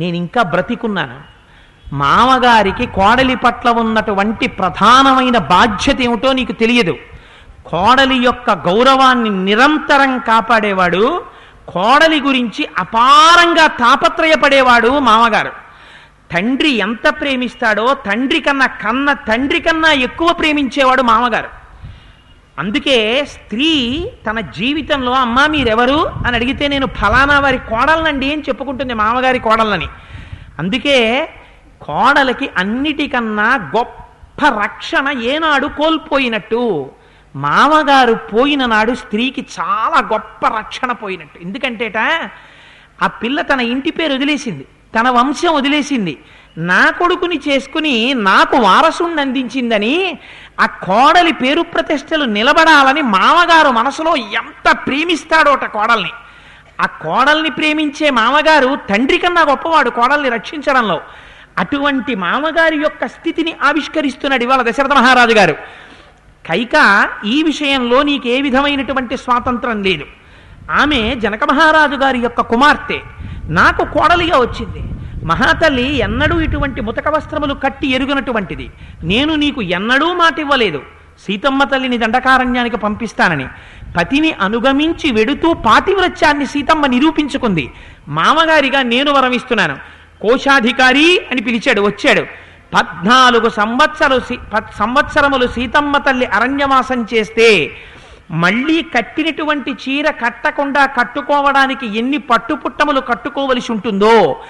[0.00, 1.18] నేను ఇంకా బ్రతికున్నాను.
[1.92, 6.94] మామగారికి కోడలి పట్ల ఉన్నటువంటి ప్రధానమైన బాధ్యత ఏమిటో నీకు తెలియదు.
[7.66, 11.04] కోడలి యొక్క గౌరవాన్ని నిరంతరం కాపాడేవాడు
[11.68, 15.52] కోడలి గురించి అపారంగా తాపత్రయపడేవాడు మామగారు.
[16.32, 21.59] తండ్రి ఎంత ప్రేమిస్తాడో తండ్రి కన్నా కన్న తండ్రి కన్నా ఎక్కువ ప్రేమించేవాడు మామగారు.
[22.60, 26.10] అందుకే స్త్రీ తన జీవితంలో అమ్మ మీరెవరు?
[26.26, 29.86] అని అడిగితే నేను ఫలానా వారి కోడలనండి అని చెప్పుకుంటుంది మామగారి కోడలని
[30.58, 31.28] అందుకే
[31.82, 36.90] కోడలకి అన్నిటికన్నా గొప్ప రక్షణ ఏనాడు కోల్పోయినట్టు.
[37.36, 41.38] మామగారు పోయిన నాడు స్త్రీకి చాలా గొప్ప రక్షణ పోయినట్టు.
[41.38, 41.98] ఎందుకంటేట
[43.02, 44.66] ఆ పిల్ల తన ఇంటి పేరు వదిలేసింది.
[45.00, 46.18] తన వంశం వదిలేసింది.
[46.58, 50.18] నా కొడుకుని చేసుకుని నాకు వారసుణ్ణి అందించిందని
[50.60, 56.10] ఆ కోడలి పేరు ప్రతిష్టలు నిలబడాలని మామగారు మనసులో ఎంత ప్రేమిస్తాడోట కోడల్ని.
[56.80, 61.00] ఆ కోడల్ని ప్రేమించే మామగారు తండ్రి కన్నా గొప్పవాడు కోడల్ని రక్షించడంలో.
[61.58, 65.52] అటువంటి మామగారి యొక్క స్థితిని ఆవిష్కరిస్తున్నాడు ఇవాళ దశరథ మహారాజు గారు.
[66.46, 70.04] కైక ఈ విషయంలో నీకు ఏ విధమైనటువంటి స్వాతంత్రం లేదు.
[70.70, 73.00] ఆమె జనక మహారాజు గారి యొక్క కుమార్తె.
[73.44, 74.99] నాకు కోడలిగా వచ్చింది.
[75.24, 78.70] మహాతల్లి ఎన్నడూ ఇటువంటి ముతక వస్త్రములు కట్టి ఎరుగనటువంటిది.
[79.04, 80.82] నేను నీకు ఎన్నడూ మాట ఇవ్వలేదు
[81.26, 83.46] సీతమ్మ తల్లిని దండకారణ్యానికి పంపిస్తానని.
[83.96, 87.72] పతిని అనుగమించి వెడుతూ పాతివ్రత్యాన్ని సీతమ్మ నిరూపించుకుంది.
[88.08, 89.76] మామగారిగా నేను వరమిస్తున్నాను.
[90.22, 92.22] కోశాధికారి అని పిలిచాడు వచ్చాడు.
[92.74, 97.70] పద్నాలుగు సంవత్సరాలు సీ- సంవత్సరములు సీతమ్మ తల్లి అరణ్యవాసం చేస్తే
[98.30, 104.40] మళ్ళీ కట్టినటువంటి చీర కట్టకుండా కట్టుకోవడానికి ఎన్ని పట్టుపుట్టములు కట్టుకోవలసి ఉంటుందో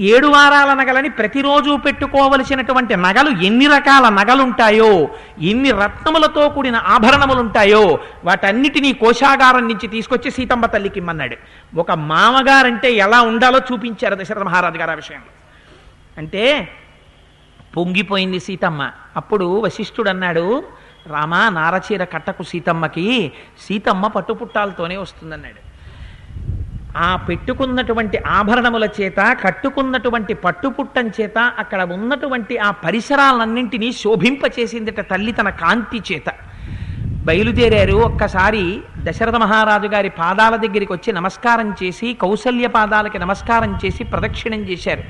[0.00, 5.08] ఏడు వారాల నగలని ప్రతిరోజు పెట్టుకోవలసినటువంటి నగలు ఎన్ని రకాల నగలుంటాయో
[5.40, 11.36] ఎన్ని రత్నములతో కూడిన ఆభరణములుంటాయో వాటన్నిటినీ కోశాగారం నుంచి తీసుకొచ్చి సీతమ్మ తల్లికి ఇమ్మన్నాడు.
[11.76, 15.32] ఒక మామగారంటే ఎలా ఉండాలో చూపించారు దశరథ మహారాజు గారు ఆ విషయంలో.
[16.18, 16.68] అంటే
[17.76, 18.90] పొంగిపోయింది సీతమ్మ.
[19.16, 20.64] అప్పుడు వశిష్ఠుడు అన్నాడు
[21.06, 25.69] రామా నారచీర కట్టకు సీతమ్మకి సీతమ్మ పట్టుపుట్టాలతోనే వస్తుందన్నాడు.
[26.96, 36.02] ఆ పెట్టుకున్నటువంటి ఆభరణముల చేత కట్టుకున్నటువంటి పట్టుపుట్టం చేత అక్కడ ఉన్నటువంటి ఆ పరిసరాలన్నింటినీ శోభింపచేసిందిట తల్లి తన కాంతి
[36.12, 36.24] చేత.
[37.24, 37.92] బయలుదేరారు.
[37.92, 45.02] ఒక్కసారి దశరథ మహారాజు గారి పాదాల దగ్గరికి వచ్చి నమస్కారం చేసి కౌసల్య పాదాలకి నమస్కారం చేసి ప్రదక్షిణం చేశారు.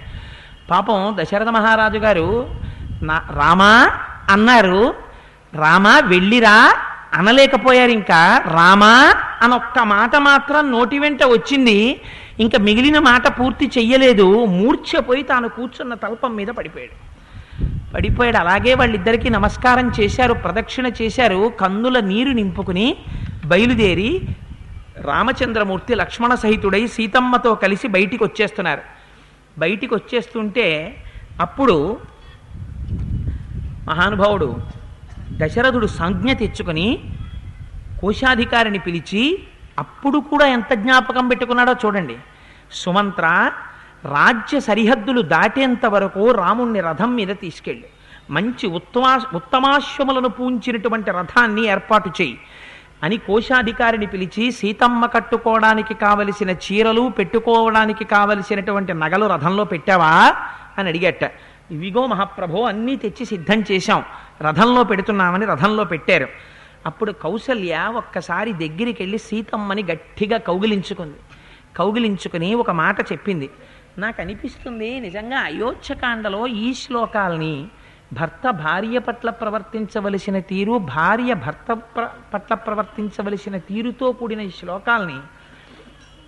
[0.71, 2.55] పాపం దశరథ మహారాజు గారు
[3.03, 3.91] నా రామా
[4.31, 4.95] అన్నారు.
[5.55, 6.73] రామా వెళ్ళిరా
[7.13, 8.43] అనలేకపోయారు ఇంకా.
[8.53, 9.15] రామా
[9.55, 12.01] ఒక్క మాట మాత్రం నోటి వెంట వచ్చింది.
[12.41, 14.45] ఇంకా మిగిలిన మాట పూర్తి చెయ్యలేదు.
[14.45, 17.11] మూర్ఛపోయి తాను కూర్చున్న తల్పం మీద పడిపోయాడు.
[17.95, 18.37] పడిపోయాడు.
[18.37, 21.53] అలాగే వాళ్ళిద్దరికీ నమస్కారం చేశారు ప్రదక్షిణ చేశారు.
[21.61, 22.97] కన్నుల నీరు నింపుకుని
[23.45, 24.21] బయలుదేరి
[25.01, 28.81] రామచంద్రమూర్తి లక్ష్మణ సహితుడై సీతమ్మతో కలిసి బయటికి వచ్చేస్తున్నారు
[29.59, 30.97] బయటికి వచ్చేస్తుంటే
[31.41, 31.99] అప్పుడు
[33.89, 34.57] మహానుభావుడు
[35.41, 36.99] దశరథుడు సంజ్ఞ తెచ్చుకొని
[38.01, 39.39] కోశాధికారిని పిలిచి
[39.79, 42.17] అప్పుడు కూడా ఎంత జ్ఞాపకం పెట్టుకున్నాడో చూడండి.
[42.73, 43.51] సుమంత్ర
[44.05, 47.85] రాజ్య సరిహద్దులు దాటేంత వరకు రాముణ్ణి రథం మీద తీసుకెళ్ళి.
[48.31, 52.39] మంచి ఉత్తమా ఉత్తమాశ్వములను పూంచినటువంటి రథాన్ని ఏర్పాటు చేయి
[53.03, 60.35] అని కోశాధికారిని పిలిచి సీతమ్మ కట్టుకోవడానికి కావలసిన చీరలు పెట్టుకోవడానికి కావలసినటువంటి నగలు రథంలో పెట్టావా?
[60.79, 61.33] అని అడిగట.
[61.71, 64.05] ఇవిగో మహాప్రభో అన్నీ తెచ్చి సిద్ధం చేశాం.
[64.43, 66.29] రథంలో పెడుతున్నామని రథంలో పెట్టారు.
[66.87, 71.17] అప్పుడు కౌసల్య ఒక్కసారి దగ్గరికి వెళ్ళి సీతమ్మని గట్టిగా కౌగిలించుకుంది.
[71.77, 73.51] కౌగిలించుకుని ఒక మాట చెప్పింది.
[73.99, 77.67] నాకు అనిపిస్తుంది నిజంగా అయోధ్యకాండలో ఈ శ్లోకాల్ని
[78.13, 85.17] భర్త భార్య పట్ల ప్రవర్తించవలసిన తీరు భార్య భర్త ప్ర- పట్ల ప్రవర్తించవలసిన తీరుతో కూడిన ఈ శ్లోకాల్ని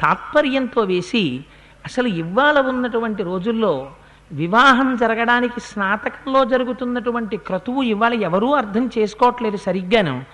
[0.00, 1.44] తాత్పర్యంతో వేసి
[1.84, 3.92] అసలు ఇవాళ ఉన్నటువంటి రోజుల్లో
[4.32, 10.24] వివాహం జరగడానికి స్నాతకంలో జరుగుతున్నటువంటి క్రతువు ఇవాళ ఎవరూ అర్థం చేసుకోవట్లేదు సరిగ్గాను.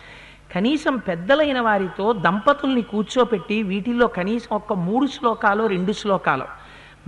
[0.54, 6.46] కనీసం పెద్దలైన వారితో దంపతుల్ని కూర్చోపెట్టి వీటిల్లో కనీసం ఒక్క మూడు శ్లోకాలు రెండు శ్లోకాలు.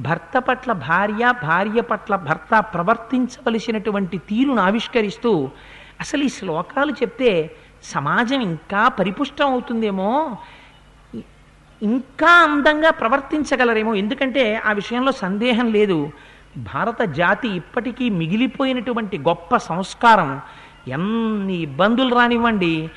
[0.03, 5.51] భర్త పట్ల భార్య భార్య పట్ల భర్త ప్రవర్తించవలసినటువంటి తీరును ఆవిష్కరిస్తూ
[6.01, 10.37] అసలు ఈ శ్లోకాలు చెప్తే సమాజం ఇంకా పరిపుష్టం అవుతుందేమో?
[11.83, 13.95] ఇంకా అందంగా ప్రవర్తించగలరేమో?
[13.95, 16.11] ఎందుకంటే ఆ విషయంలో సందేహం లేదు.
[16.57, 20.41] భారత జాతి ఇప్పటికీ మిగిలిపోయినటువంటి గొప్ప సంస్కారం.
[20.89, 22.91] ఎన్ని ఇబ్బందులు రానివ్వండి.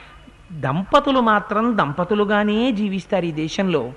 [0.52, 3.94] దంపతులు మాత్రం దంపతులుగానే జీవిస్తారు ఈ దేశంలో.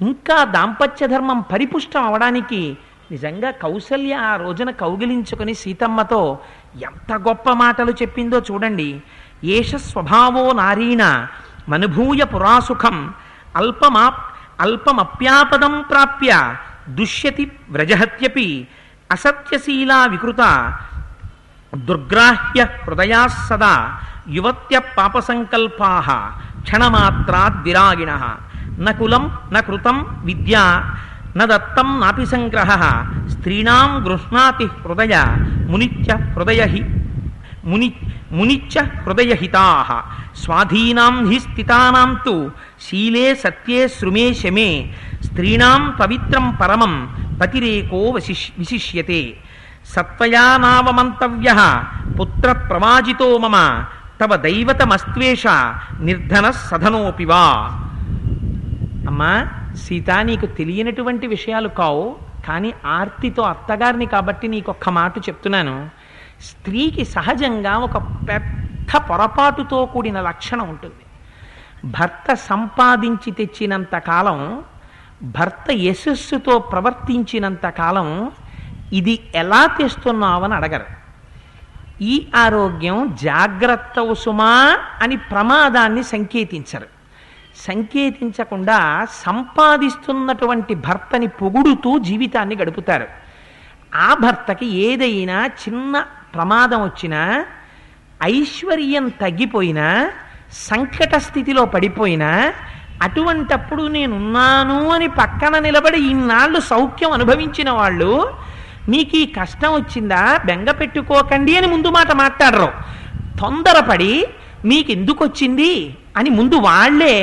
[0.00, 2.76] ఇంకా దాంపత్య ధర్మం పరిపుష్టం అవడానికి
[3.10, 6.38] నిజంగా కౌసల్య ఆ రోజున కౌగిలించుకుని సీతమ్మతో
[6.82, 9.02] ఎంత గొప్ప మాటలు చెప్పిందో చూడండి.
[9.44, 11.26] ఏష స్వభావో నారీణ
[11.68, 13.14] మనుభూయ పురాసుఖం
[13.56, 14.14] అల్పమా
[14.60, 16.56] అల్పమప్యాపదం ప్రాప్య
[16.88, 18.68] దుష్యతి వ్రజహత్యపి
[19.12, 20.42] అసత్యశీలా వికృత
[21.74, 23.74] దుర్గ్రాహ్య హృదయా సదా
[24.28, 25.90] యువత్య పాపసంకల్పా
[26.64, 28.10] క్షణమాత్రాద్ విరాగిణ.
[28.78, 29.56] నకులం న
[30.24, 30.64] విద్యా
[31.36, 32.70] న దత్తం నాపి సంగ్రహ.
[33.28, 35.14] స్త్రీణాం గృహ్ణాతి హృదయ
[35.70, 36.82] మునిత్య హృదయ హి
[37.64, 37.88] ముని
[38.32, 38.74] మునిచ్చ
[39.04, 39.66] హృదయహితా
[40.36, 42.34] స్వాధీనాం హి స్థితానాం తు
[42.80, 44.70] శీలే సత్యే శృమే శమే.
[45.24, 46.94] స్త్రీణాం పవిత్రం పరమం
[47.40, 49.36] పతిరేకో వశిష్ విశిష్యతే.
[49.86, 51.50] సత్వయానావమంతవ్య
[52.20, 53.84] పుత్ర ప్రమాజితో మమ
[54.20, 55.46] తవ దైవతమస్త్వేష
[56.00, 57.44] నిర్ధన సధనోపి వా.
[59.08, 62.16] అమ్మా సీత నీకు తెలియనటువంటి విషయాలు కావు
[62.48, 65.88] కానీ ఆర్తితో అత్తగారిని కాబట్టి నీకు ఒక్క మాట చెప్తున్నాను.
[66.42, 67.96] స్త్రీకి సహజంగా ఒక
[68.28, 71.04] పెద్ద పొరపాటుతో కూడిన లక్షణం ఉంటుంది.
[71.84, 74.62] భర్త సంపాదించి తెచ్చినంత కాలం
[75.22, 78.32] భర్త యశస్సుతో ప్రవర్తించినంత కాలం
[78.92, 80.84] ఇది ఎలా తెస్తున్నావని అడగరు.
[82.02, 86.86] ఈ ఆరోగ్యం జాగ్రత్త సుమా అని ప్రమాదాన్ని సంకేతించరు.
[87.56, 93.06] సంకేతించకుండా సంపాదిస్తున్నటువంటి భర్తని పొగుడుతూ జీవితాన్ని గడుపుతారు.
[93.94, 96.04] ఆ భర్తకి ఏదైనా చిన్న
[96.34, 97.44] ప్రమాదం వచ్చినా
[98.22, 100.10] ఐశ్వర్యం తగ్గిపోయినా
[100.52, 102.52] సంకట స్థితిలో పడిపోయినా
[103.04, 108.12] అటువంటప్పుడు నేనున్నాను అని పక్కన నిలబడి ఇన్నాళ్ళు సౌఖ్యం అనుభవించిన వాళ్ళు
[108.88, 110.22] మీకు ఈ కష్టం వచ్చిందా?
[110.44, 112.68] బెంగ పెట్టుకోకండి అని ముందు మాట మాట్లాడరు.
[113.40, 114.14] తొందరపడి
[114.64, 115.72] మీకు ఎందుకు వచ్చింది
[116.16, 117.16] అని ముందు వాళ్ళే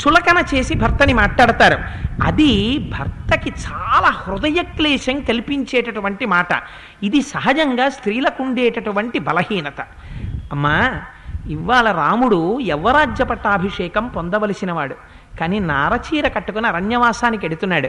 [0.00, 1.78] చులకన చేసి భర్తని మాట్లాడతారు.
[2.22, 6.52] అది భర్తకి చాలా హృదయ క్లేశం కల్పించేటటువంటి మాట.
[7.02, 9.80] ఇది సహజంగా స్త్రీలకు ఉండేటటువంటి బలహీనత.
[10.52, 10.76] అమ్మా
[11.50, 14.94] ఇవాళ రాముడు యవ్వరాజ్య పట్టాభిషేకం పొందవలసినవాడు.
[15.40, 17.88] కానీ నారచీర కట్టుకుని అరణ్యవాసానికి ఎడుతున్నాడు.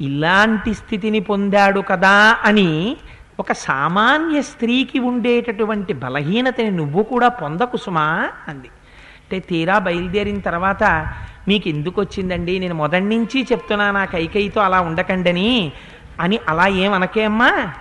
[0.00, 2.96] ఇలాంటి స్థితిని పొందాడు కదా అని
[3.40, 8.68] ఒక సామాన్య స్త్రీకి ఉండేటటువంటి బలహీనతని నువ్వు కూడా పొందకు సుమా అంది.
[9.22, 11.14] అంటే తీరా బయలుదేరిన తర్వాత
[11.48, 15.72] మీకు ఎందుకు వచ్చిందండి నేను మొదటి నుంచి చెప్తున్నా నా కైకైతో అలా ఉండకండని
[16.20, 17.72] అని అలా ఏమనకేమ్మా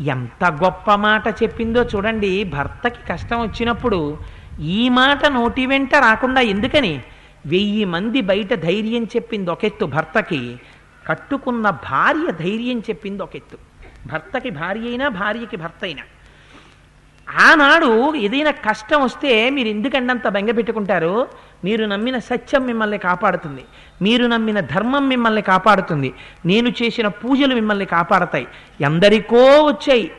[0.00, 2.44] ఎంత గొప్ప మాట చెప్పిందో చూడండి.
[2.44, 4.18] భర్తకి కష్టం వచ్చినప్పుడు
[4.60, 7.02] ఈ మాట నోటి వెంట రాకుండా ఎందుకని?
[7.46, 10.60] వెయ్యి మంది బయట ధైర్యం చెప్పింది ఒకెత్తు భర్తకి
[11.06, 13.58] కట్టుకున్న భార్య ధైర్యం చెప్పింది ఒకెత్తు
[14.06, 16.02] భర్తకి భార్య అయినా భార్యకి భర్త అయినా.
[17.36, 21.28] ఆనాడు ఏదైనా కష్టం వస్తే మీరు ఎందుకంటే అంత బెంగ పెట్టుకుంటారు?
[21.64, 23.64] మీరు నమ్మిన సత్యం మిమ్మల్ని కాపాడుతుంది.
[24.02, 26.14] మీరు నమ్మిన ధర్మం మిమ్మల్ని కాపాడుతుంది.
[26.46, 28.46] నేను చేసిన పూజలు మిమ్మల్ని కాపాడతాయి.
[28.80, 30.10] ఎందరికో వచ్చాయి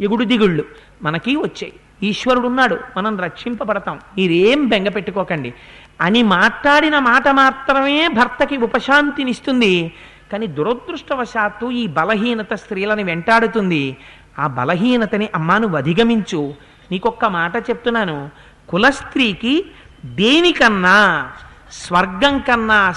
[0.00, 0.64] ఎగుడు దిగుళ్ళు
[1.02, 1.72] మనకి వచ్చాయి.
[2.02, 4.00] ఈశ్వరుడు ఉన్నాడు మనం రక్షింపబడతాం.
[4.18, 5.54] మీరేం బెంగ పెట్టుకోకండి.
[6.00, 9.92] అని మాట్లాడిన మాట మాత్రమే భర్తకి ఉపశాంతినిస్తుంది.
[10.32, 13.96] కానీ దురదృష్టవశాత్తు ఈ బలహీనత స్త్రీలను వెంటాడుతుంది.
[14.38, 16.54] ఆ బలహీనతని అమ్మా నువ్వు అధిగమించు.
[16.90, 18.30] నీకొక్క మాట చెప్తున్నాను.
[18.68, 19.64] కులస్త్రీకి
[20.04, 21.28] దేనికన్నా
[21.72, 22.94] స్వర్గం కన్నా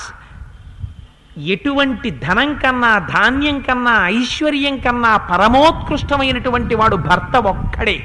[1.37, 8.03] ఎటువంటి ధనం కన్నా ధాన్యం కన్నా ఐశ్వర్యం కన్నా పరమోత్కృష్టమైనటువంటి వాడు భర్త ఒక్కడే.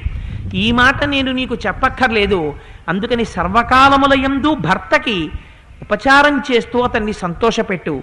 [0.55, 2.55] ఈ మాట నేను నీకు చెప్పక్కర్లేదు.
[2.89, 5.31] అందుకని సర్వకాలముల ఎందు భర్తకి
[5.83, 8.03] ఉపచారం చేస్తూ అతన్ని సంతోషపెట్టు.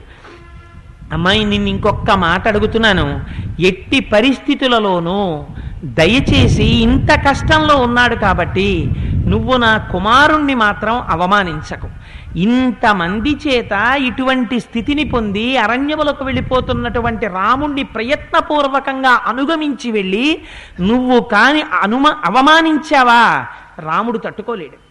[1.12, 3.22] అమ్మాయి నిన్ను ఇంకొక మాట అడుగుతున్నాను.
[3.60, 5.46] ఎట్టి పరిస్థితులలోనూ
[5.84, 8.90] దయచేసి ఇంత కష్టంలో ఉన్నాడు కాబట్టి
[9.26, 11.90] నువ్వు నా కుమారుణ్ణి మాత్రం అవమానించకు.
[12.36, 20.42] ఇంతమంది చేత ఇటువంటి స్థితిని పొంది అరణ్యములకు వెళ్ళిపోతున్నటువంటి రాముణ్ణి ప్రయత్నపూర్వకంగా అనుగమించి వెళ్ళి
[20.82, 23.46] నువ్వు కాని అనుమ అవమానించావా?
[23.80, 24.84] రాముడు తట్టుకోలేడు.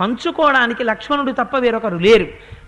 [0.00, 2.26] పంచుకోవడానికి లక్ష్మణుడు తప్ప వేరొకరు లేరు.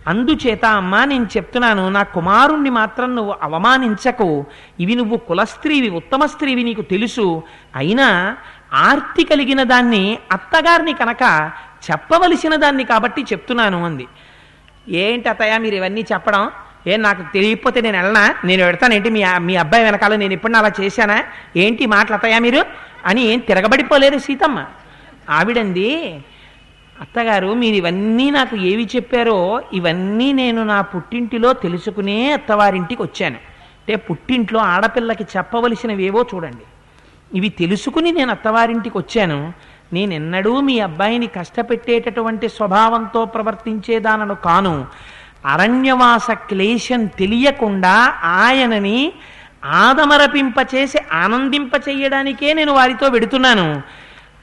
[0.08, 4.46] అందుచేత అమ్మా నేను చెప్తున్నాను నా కుమారుణ్ణి మాత్రం నువ్వు అవమానించకు.
[4.80, 7.42] ఇవి నువ్వు కులస్త్రీవి ఉత్తమ స్త్రీవి నీకు తెలుసు.
[7.76, 8.36] అయినా
[8.72, 11.50] ఆర్తి కలిగిన దాన్ని అత్తగారిని కనుక
[11.90, 14.06] చెప్పవలసిన దాన్ని కాబట్టి చెప్తున్నాను అంది.
[14.88, 16.50] ఏంటి అత్తయ్య మీరు ఇవన్నీ చెప్పడం?
[16.86, 18.34] ఏం నాకు తెలియకపోతే నేను వెళ్ళనా?
[18.44, 21.24] నేను పెడతానేంటి మీ మీ అబ్బాయి వెనకాల నేను ఎప్పుడు అలా చేశానా?
[21.56, 22.64] ఏంటి మాటలు అత్తయ్య మీరు?
[23.06, 24.64] అని ఏం తిరగబడిపోలేదు సీతమ్మ.
[25.30, 26.20] ఆవిడంది
[27.00, 33.36] అత్తగారు మీరు ఇవన్నీ నాకు ఏవి చెప్పారో ఇవన్నీ నేను నా పుట్టింటిలో తెలుసుకునే అత్తవారింటికి వచ్చాను.
[33.36, 36.66] అంటే పుట్టింట్లో ఆడపిల్లకి చెప్పవలసినవేవో చూడండి.
[37.34, 39.52] ఇవి తెలుసుకుని నేను అత్తవారింటికి వచ్చాను.
[39.92, 44.86] నేనెన్నడూ మీ అబ్బాయిని కష్టపెట్టేటటువంటి స్వభావంతో ప్రవర్తించేదానను కాను.
[45.46, 49.12] అరణ్యవాస క్లేశం తెలియకుండా ఆయనని
[49.64, 53.82] ఆదమరపింపచేసి ఆనందింపచేయడానికే నేను వారితో వెడుతున్నాను.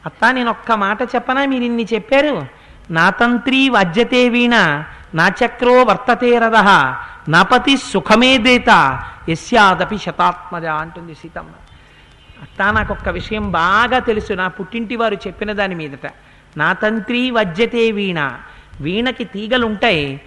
[0.07, 1.45] అత్త నేను ఒక్క మాట చెప్పనా?
[1.45, 2.45] మీరు ఇన్ని చెప్పారు.
[2.91, 4.83] నా తంత్రి వజ్యతే వీణ
[5.15, 6.55] నా చక్రో వర్తతే రథ
[7.29, 8.99] నాపతి సుఖమే దేత
[9.29, 11.49] యస్యాదపి శతాత్మజ అంటుంది సీతమ్మ.
[12.41, 14.33] అత్త నాకు ఒక్క విషయం బాగా తెలుసు.
[14.33, 16.11] నా పుట్టింటి వారు చెప్పిన దాని మీదట.
[16.57, 18.31] నా తంత్రి వజ్యతే వీణ.
[18.81, 20.21] వీణకి తీగలుంటాయి.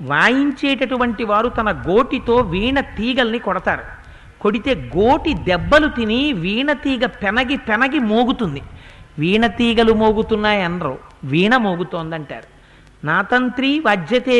[0.00, 3.82] వాయించేటటువంటి వారు తన గోటితో వీణ తీగల్ని కొడతారు.
[4.40, 8.62] కొడితే గోటి దెబ్బలు తిని వీణ తీగ పెనగి పెనగి మోగుతుంది.
[9.18, 10.98] వీణ తీగలు మోగుతున్నాయి అనరు.
[11.24, 12.58] వీణ మోగుతోందంటారు.
[13.06, 13.82] నా తంత్రి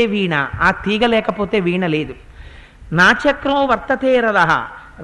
[0.07, 0.49] వీణ.
[0.63, 2.15] ఆ తీగ లేకపోతే వీణ లేదు.
[2.93, 4.37] నా చక్రం వర్తతే రథ.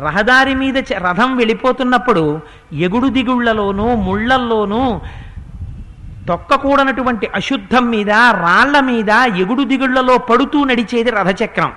[0.02, 2.40] రహదారి మీద రథం వెళ్ళిపోతున్నప్పుడు
[2.72, 5.00] ఎగుడు దిగుళ్ళలోనూ ముళ్ళల్లోనూ
[6.28, 11.72] తొక్కకూడనటువంటి అశుద్ధం మీద రాళ్ళ మీద ఎగుడు దిగుళ్ళలో పడుతూ నడిచేది రథచక్రం.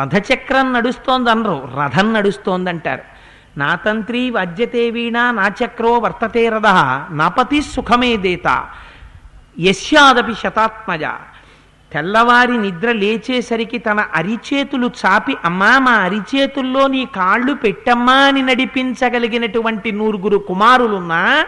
[0.00, 1.68] రథచక్రం నడుస్తోందనరు.
[1.80, 3.15] రథం నడుస్తోందంటారు.
[3.56, 6.66] నా తంత్రి వజ్యతే వీణ నా చక్రో వర్తతే రథ
[7.10, 8.48] నాపతి సుఖమే దేత
[9.60, 11.04] యస్యాదపి శతాత్మజ.
[11.92, 20.38] తెల్లవారి నిద్ర లేచేసరికి తన అరిచేతులు చాపి అమ్మా మా అరిచేతుల్లో నీ కాళ్ళు పెట్టమ్మా అని నడిపించగలిగినటువంటి నూరుగురు
[20.38, 21.46] కుమారులున్నా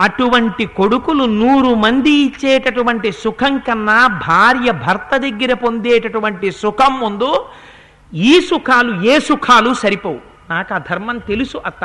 [0.00, 7.44] అటువంటి కొడుకులు నూరు మంది ఇచ్చేటటువంటి సుఖం కన్నా భార్య భర్త దగ్గర పొందేటటువంటి సుఖం ముందు
[8.14, 10.31] ఈ సుఖాలు ఏ సుఖాలు సరిపోవు.
[10.52, 11.84] నాకు ఆ ధర్మం తెలుసు అత్త.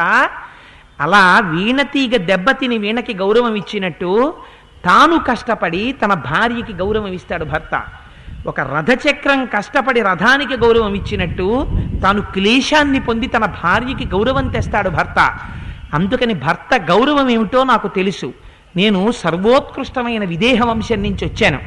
[1.01, 4.33] అలా వీణ తీగ దెబ్బతిని వీణకి గౌరవం ఇచ్చినట్టు
[4.85, 7.75] తాను కష్టపడి తన భార్యకి గౌరవం ఇస్తాడు భర్త.
[8.47, 11.47] ఒక రథచక్రం కష్టపడి రథానికి గౌరవం ఇచ్చినట్టు
[12.03, 15.19] తాను క్లేశాన్ని పొంది తన భార్యకి గౌరవం తెస్తాడు భర్త.
[15.93, 18.33] అందుకని భర్త గౌరవం ఏమిటో నాకు తెలుసు.
[18.75, 21.59] నేను సర్వోత్కృష్టమైన విదేహ వంశం నుంచి వచ్చాను.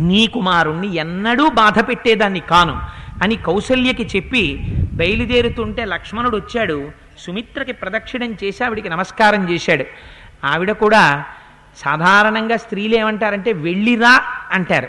[0.00, 2.76] నీ కుమారుణ్ణి ఎన్నడూ బాధ పెట్టేదాన్ని కాను.
[3.22, 4.60] అని కౌసల్యకి చెప్పి
[4.92, 6.90] బయలుదేరుతుంటే లక్ష్మణుడు వచ్చాడు.
[7.18, 9.84] సుమిత్రకి ప్రదక్షిణం చేసి ఆవిడికి నమస్కారం చేశాడు.
[10.44, 11.24] ఆవిడ కూడా
[11.76, 14.20] సాధారణంగా స్త్రీలు ఏమంటారంటే వెళ్ళిరా
[14.52, 14.88] అంటారు.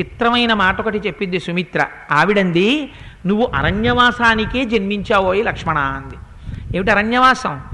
[0.00, 1.86] చిత్రమైన మాట ఒకటి చెప్పింది సుమిత్ర.
[2.10, 2.92] ఆవిడంది
[3.26, 6.14] నువ్వు అరణ్యవాసానికే జన్మించావోయి లక్ష్మణ అంది.
[6.76, 7.64] ఏమిటి అరణ్యవాసం?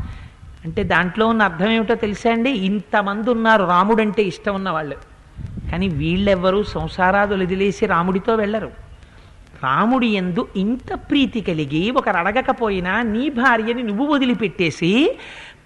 [0.65, 2.51] అంటే దాంట్లో ఉన్న అర్థం ఏమిటో తెలుసా అండి?
[2.51, 4.97] ఇంతమంది ఉన్నారు రాముడంటే ఇష్టం ఉన్న వాళ్ళు
[5.71, 8.82] కానీ వీళ్ళెవ్వరూ సంసారాదులు వదిలేసి రాముడితో వెళ్ళరు.
[9.65, 15.17] రాముడి ఎందు ఇంత ప్రీతి కలిగి ఒకరు అడగకపోయినా నీ భార్యని నువ్వు వదిలిపెట్టేసి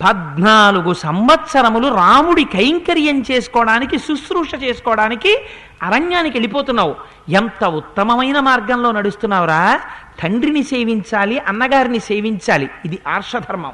[0.03, 5.39] పద్నాలుగు సంవత్సరములు రాముడి కైంకర్యం చేసుకోవడానికి శుశ్రూష చేసుకోవడానికి
[5.83, 6.95] అరణ్యానికి వెళ్ళిపోతున్నావు.
[7.31, 9.81] ఎంత ఉత్తమమైన మార్గంలో నడుస్తున్నావురా.
[10.23, 12.71] తండ్రిని సేవించాలి అన్నగారిని సేవించాలి.
[12.85, 13.73] ఇది ఆర్షధర్మం.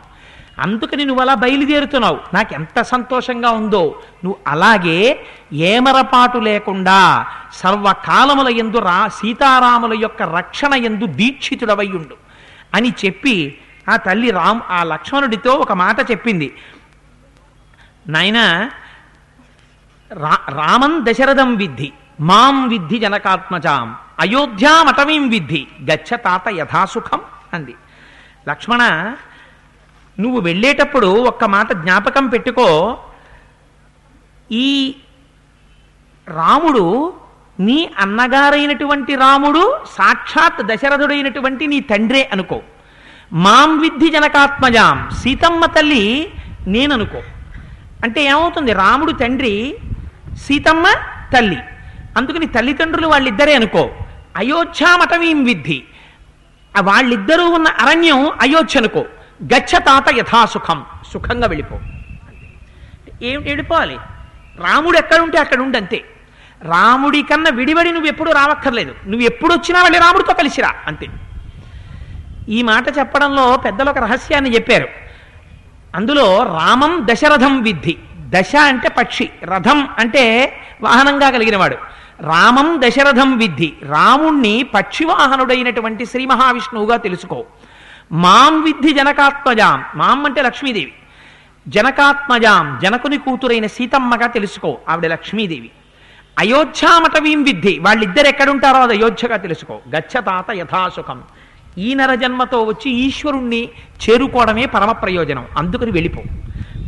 [0.62, 2.18] అందుకని నువ్వు అలా బయలుదేరుతున్నావు.
[2.34, 3.82] నాకు ఎంత సంతోషంగా ఉందో.
[4.24, 4.98] నువ్వు అలాగే
[5.52, 12.16] ఏమరపాటు లేకుండా సర్వకాలముల ఎందు రా సీతారాముల యొక్క రక్షణ ఎందు దీక్షితుడవయ్యుండు
[12.74, 13.36] అని చెప్పి
[13.88, 16.48] ఆ తల్లి రామ్ ఆ లక్ష్మణుడితో ఒక మాట చెప్పింది.
[18.08, 18.38] నాయన
[20.12, 23.88] రా రామం దశరథం విద్ధి మాం విద్ధి జనకాత్మజాం
[24.20, 27.20] అయోధ్యామటవీం విద్ధి గచ్చ తాత యథాసుఖం
[27.54, 27.74] అంది.
[28.48, 28.82] లక్ష్మణ
[30.22, 32.98] నువ్వు వెళ్ళేటప్పుడు ఒక్క మాట జ్ఞాపకం పెట్టుకో.
[34.52, 34.94] ఈ
[36.28, 37.12] రాముడు
[37.60, 42.60] నీ అన్నగారైనటువంటి రాముడు సాక్షాత్ దశరథుడైనటువంటి నీ తండ్రే అనుకో.
[43.32, 46.30] మాం విద్ధి జనకాత్మజాం సీతమ్మ తల్లి
[46.66, 47.22] నేననుకో.
[48.04, 48.72] అంటే ఏమవుతుంది?
[48.72, 49.76] రాముడు తండ్రి
[50.34, 50.86] సీతమ్మ
[51.34, 51.58] తల్లి.
[52.16, 53.90] అందుకని తల్లిదండ్రులు వాళ్ళిద్దరే అనుకో.
[54.36, 55.82] అయోధ్యామటవీం విద్ధి.
[56.80, 59.04] వాళ్ళిద్దరూ ఉన్న అరణ్యం అయోధ్య అనుకో.
[59.44, 60.84] గచ్చ తాత యథాసుఖం.
[61.12, 61.78] సుఖంగా వెళ్ళిపో.
[63.22, 63.96] ఏమిటి వెళ్ళిపోవాలి
[64.60, 66.04] రాముడు ఎక్కడుంటే అక్కడ ఉండు అంతే
[66.62, 68.94] రాముడి కన్నా విడివడి నువ్వు ఎప్పుడు రావక్కర్లేదు.
[69.06, 71.06] నువ్వు ఎప్పుడు వచ్చినా వెళ్ళి రాముడితో కలిసిరా అంతే.
[72.48, 74.88] ఈ మాట చెప్పడంలో పెద్దలు ఒక రహస్యాన్ని చెప్పారు.
[75.94, 77.98] అందులో రామం దశరథం విద్ధి.
[78.16, 79.30] దశ అంటే పక్షి.
[79.44, 81.76] రథం అంటే వాహనంగా కలిగినవాడు.
[82.20, 83.72] రామం దశరథం విద్ధి.
[83.82, 87.44] రాముణ్ణి పక్షివాహనుడైనటువంటి శ్రీ మహావిష్ణువుగా తెలుసుకో.
[88.12, 89.84] మాం విద్ధి జనకాత్మజాం.
[89.94, 90.92] మాం అంటే లక్ష్మీదేవి.
[91.68, 95.70] జనకాత్మజాం జనకుని కూతురైన సీతమ్మగా తెలుసుకో ఆవిడ లక్ష్మీదేవి.
[96.38, 99.80] అయోధ్యామటవీం విద్ధి వాళ్ళిద్దరు ఎక్కడుంటారో అది అయోధ్యగా తెలుసుకో.
[99.96, 101.22] గచ్చతాత యథాసుఖం
[101.78, 103.68] ఈ నర జన్మతో వచ్చి ఈశ్వరుణ్ణి
[104.02, 105.46] చేరుకోవడమే పరమ ప్రయోజనం.
[105.58, 106.22] అందుకని వెళ్ళిపో.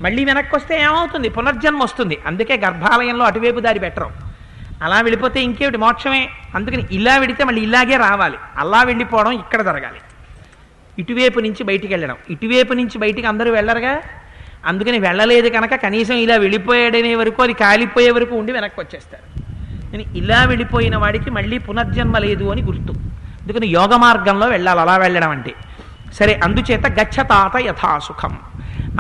[0.03, 1.29] మళ్ళీ వెనక్కి వస్తే ఏమవుతుంది?
[1.29, 2.19] పునర్జన్మ వస్తుంది.
[2.27, 4.11] అందుకే గర్భాలయంలో అటువైపు దారి పెట్టరు.
[4.83, 5.77] అలా వెళ్ళిపోతే ఇంకేమిటి?
[5.77, 6.31] మోక్షమే.
[6.55, 8.39] అందుకని ఇలా వెడితే మళ్ళీ ఇలాగే రావాలి.
[8.59, 10.01] అలా వెళ్ళిపోవడం ఇక్కడ జరగాలి.
[10.99, 12.17] ఇటువైపు నుంచి బయటికి వెళ్ళడం.
[12.31, 13.99] ఇటువైపు నుంచి బయటికి అందరూ వెళ్ళరుగా?
[14.67, 19.45] అందుకని వెళ్ళలేదు కనుక కనీసం ఇలా వెళ్ళిపోయాడనే వరకు అది కాలిపోయే వరకు ఉండి వెనక్కి వచ్చేస్తారు.
[19.97, 22.93] నేను ఇలా వెళ్ళిపోయిన వాడికి మళ్ళీ పునర్జన్మ లేదు అని గుర్తు.
[23.43, 25.55] అందుకని యోగ మార్గంలో వెళ్ళాలి అలా వెళ్ళడం అంటే.
[26.15, 28.39] సరే అందుచేత గచ్చతాత యథాసుఖం.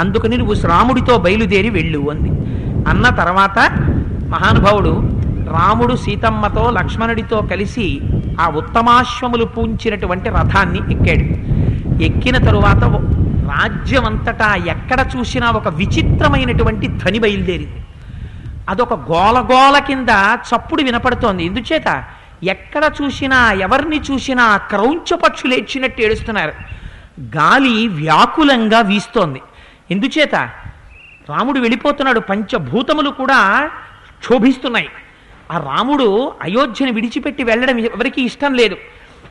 [0.01, 2.29] అందుకని నువ్వు రాముడితో బయలుదేరి వెళ్ళు అంది.
[2.89, 3.59] అన్న తర్వాత
[4.29, 4.91] మహానుభావుడు
[5.51, 8.01] రాముడు సీతమ్మతో లక్ష్మణుడితో కలిసి
[8.41, 11.55] ఆ ఉత్తమాశ్వములు పూంచినటువంటి రథాన్ని ఎక్కాడు.
[12.05, 12.85] ఎక్కిన తరువాత
[13.51, 17.85] రాజ్యమంతటా ఎక్కడ చూసినా ఒక విచిత్రమైనటువంటి ధ్వని బయలుదేరింది.
[18.69, 21.45] అదొక గోలగోల కింద చప్పుడు వినపడుతోంది.
[21.45, 22.05] ఎందుచేత?
[22.43, 26.53] ఎక్కడ చూసినా ఎవరిని చూసినా క్రౌంచ పక్షులు ఏడ్చినట్టు ఏడుస్తున్నారు.
[27.21, 29.43] గాలి వ్యాకులంగా వీస్తోంది.
[29.91, 30.35] ఎందుచేత?
[31.31, 32.21] రాముడు వెళ్ళిపోతున్నాడు.
[32.21, 33.71] పంచభూతములు కూడా
[34.19, 34.89] క్షోభిస్తున్నాయి.
[35.53, 38.77] ఆ రాముడు అయోధ్యను విడిచిపెట్టి వెళ్ళడం ఎవరికి ఇష్టం లేదు.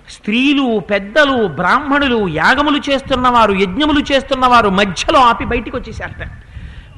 [0.07, 6.23] స్త్రీలు పెద్దలు బ్రాహ్మణులు యాగములు చేస్తున్నవారు యజ్ఞములు చేస్తున్నవారు మధ్యలో ఆపి బయటికి వచ్చేసారట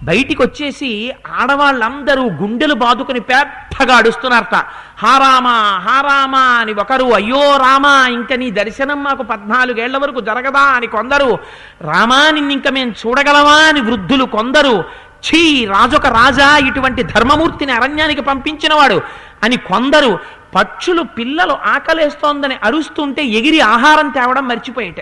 [0.04, 0.90] బయటికి వచ్చేసి
[1.40, 4.56] ఆడవాళ్ళందరూ గుండెలు బాదుకుని పెద్దగా అడుస్తున్నారట.
[4.98, 11.30] హారామా హారామా అని ఒకరు అయ్యో రామా ఇంక నీ దర్శనం మాకు పద్నాలుగేళ్ళ వరకు జరగదా అని కొందరు
[11.86, 14.76] రామా నిన్నింక మేము చూడగలవా అని వృద్ధులు కొందరు
[15.28, 18.98] ఛీ రాజొక రాజా ఇటువంటి ధర్మమూర్తిని అరణ్యానికి పంపించినవాడు
[19.44, 20.12] అని కొందరు
[20.56, 24.96] పక్షులు పిల్లలు ఆకలేస్తోందని అరుస్తుంటే ఎగిరి ఆహారం తేవడం మర్చిపోయేట.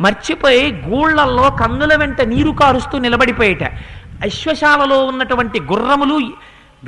[0.00, 3.64] మర్చిపోయి గూళ్ళల్లో కన్నుల వెంట నీరు కారుస్తూ నిలబడిపోయేట.
[4.24, 6.16] అశ్వశాలలో ఉన్నటువంటి గుర్రములు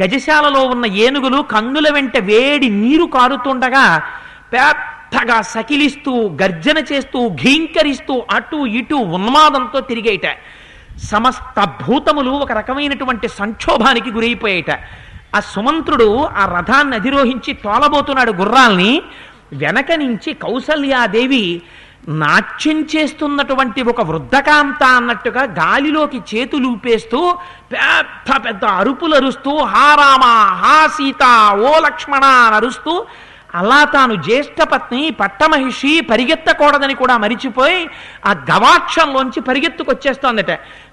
[0.03, 4.03] గజశాలలో ఉన్న ఏనుగులు కన్నుల వెంట వేడి నీరు కారుతుండగా
[4.53, 10.27] పెద్దగా సకిలిస్తూ గర్జన చేస్తూ ఘీంకరిస్తూ అటు ఇటు ఉన్మాదంతో తిరిగేట.
[10.99, 14.71] సమస్త భూతములు ఒక రకమైనటువంటి సంక్షోభానికి గురైపోయేట.
[15.35, 19.03] ఆ సుమంత్రుడు ఆ రథాన్ని అధిరోహించి తోలబోతున్నాడు గుర్రాల్ని.
[19.53, 21.63] వెనక నుంచి కౌసల్యాదేవి
[22.09, 27.21] నాట్యం చేస్తున్నటువంటి ఒక వృద్ధకాంత అన్నట్టుగా గాలిలోకి చేతులుపేస్తూ
[27.73, 30.25] పెద్ద పెద్ద అరుపులు అరుస్తూ హా రామ
[30.63, 33.07] హా సీత ఓ లక్ష్మణ అని అరుస్తూ
[33.55, 37.79] అలా తాను జ్యేష్ఠపత్ని పట్టమహిషి పరిగెత్తకూడదని కూడా మరిచిపోయి
[38.27, 40.51] ఆ గవాక్షంలోంచి పరిగెత్తుకొచ్చేస్తోందట.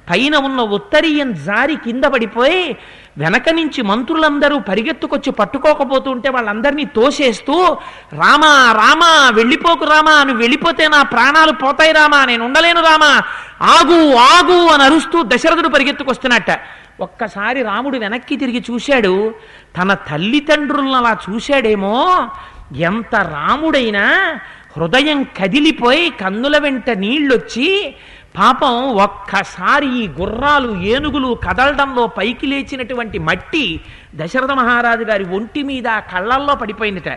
[0.09, 2.77] పైన ఉన్న ఉత్తరీయం జారి కింద పడిపోయి
[3.17, 7.77] వెనక నుంచి మంత్రులందరూ పరిగెత్తుకొచ్చి పట్టుకోకపోతుంటే వాళ్ళందరినీ తోసేస్తూ
[8.13, 13.23] రామా రామా వెళ్ళిపోకు రామా నువ్వు వెళ్ళిపోతే నా ప్రాణాలు పోతాయి రామా నేను ఉండలేను రామా
[13.61, 16.59] ఆగు ఆగు అని అరుస్తూ దశరథుడు పరిగెత్తుకొస్తున్నట్ట.
[16.99, 19.33] ఒక్కసారి రాముడు వెనక్కి తిరిగి చూశాడు.
[19.81, 22.27] తన తల్లిదండ్రులను అలా చూశాడేమో.
[22.75, 24.39] ఎంత రాముడైనా
[24.77, 27.95] హృదయం కదిలిపోయి కన్నుల వెంట నీళ్ళొచ్చి
[28.37, 33.81] పాపం ఒక్కసారి ఈ గుర్రాలు ఏనుగులు కదలడంలో పైకి లేచినటువంటి మట్టి
[34.15, 37.09] దశరథ మహారాజు గారి ఒంటి మీద కళ్ళల్లో పడిపోయిందిట.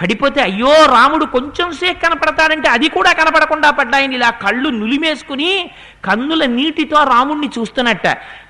[0.00, 5.70] పడిపోతే అయ్యో రాముడు కొంచెం సేపు కనపడతాడంటే అది కూడా కనపడకుండా పడ్డాయని ఇలా కళ్ళు నులిమేసుకుని
[6.04, 8.06] కన్నుల నీటితో రాముణ్ణి చూస్తున్నట్ట.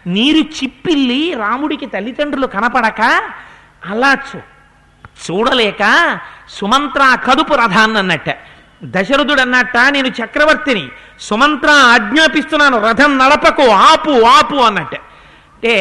[0.06, 3.00] నీరు చిప్పిల్లి రాముడికి తల్లిదండ్రులు కనపడక
[3.90, 4.38] అలా చూ
[5.24, 5.82] చూడలేక
[6.48, 8.28] సుమంత్ర కదుపు రథాన్ని అన్నట్ట
[8.84, 10.88] దశరథుడు అన్నట్ట నేను చక్రవర్తిని
[11.20, 14.94] సుమంత్ర ఆజ్ఞాపిస్తున్నాను రథం నడపకు ఆపు ఆపు అన్నట్ట.
[14.94, 15.74] అంటే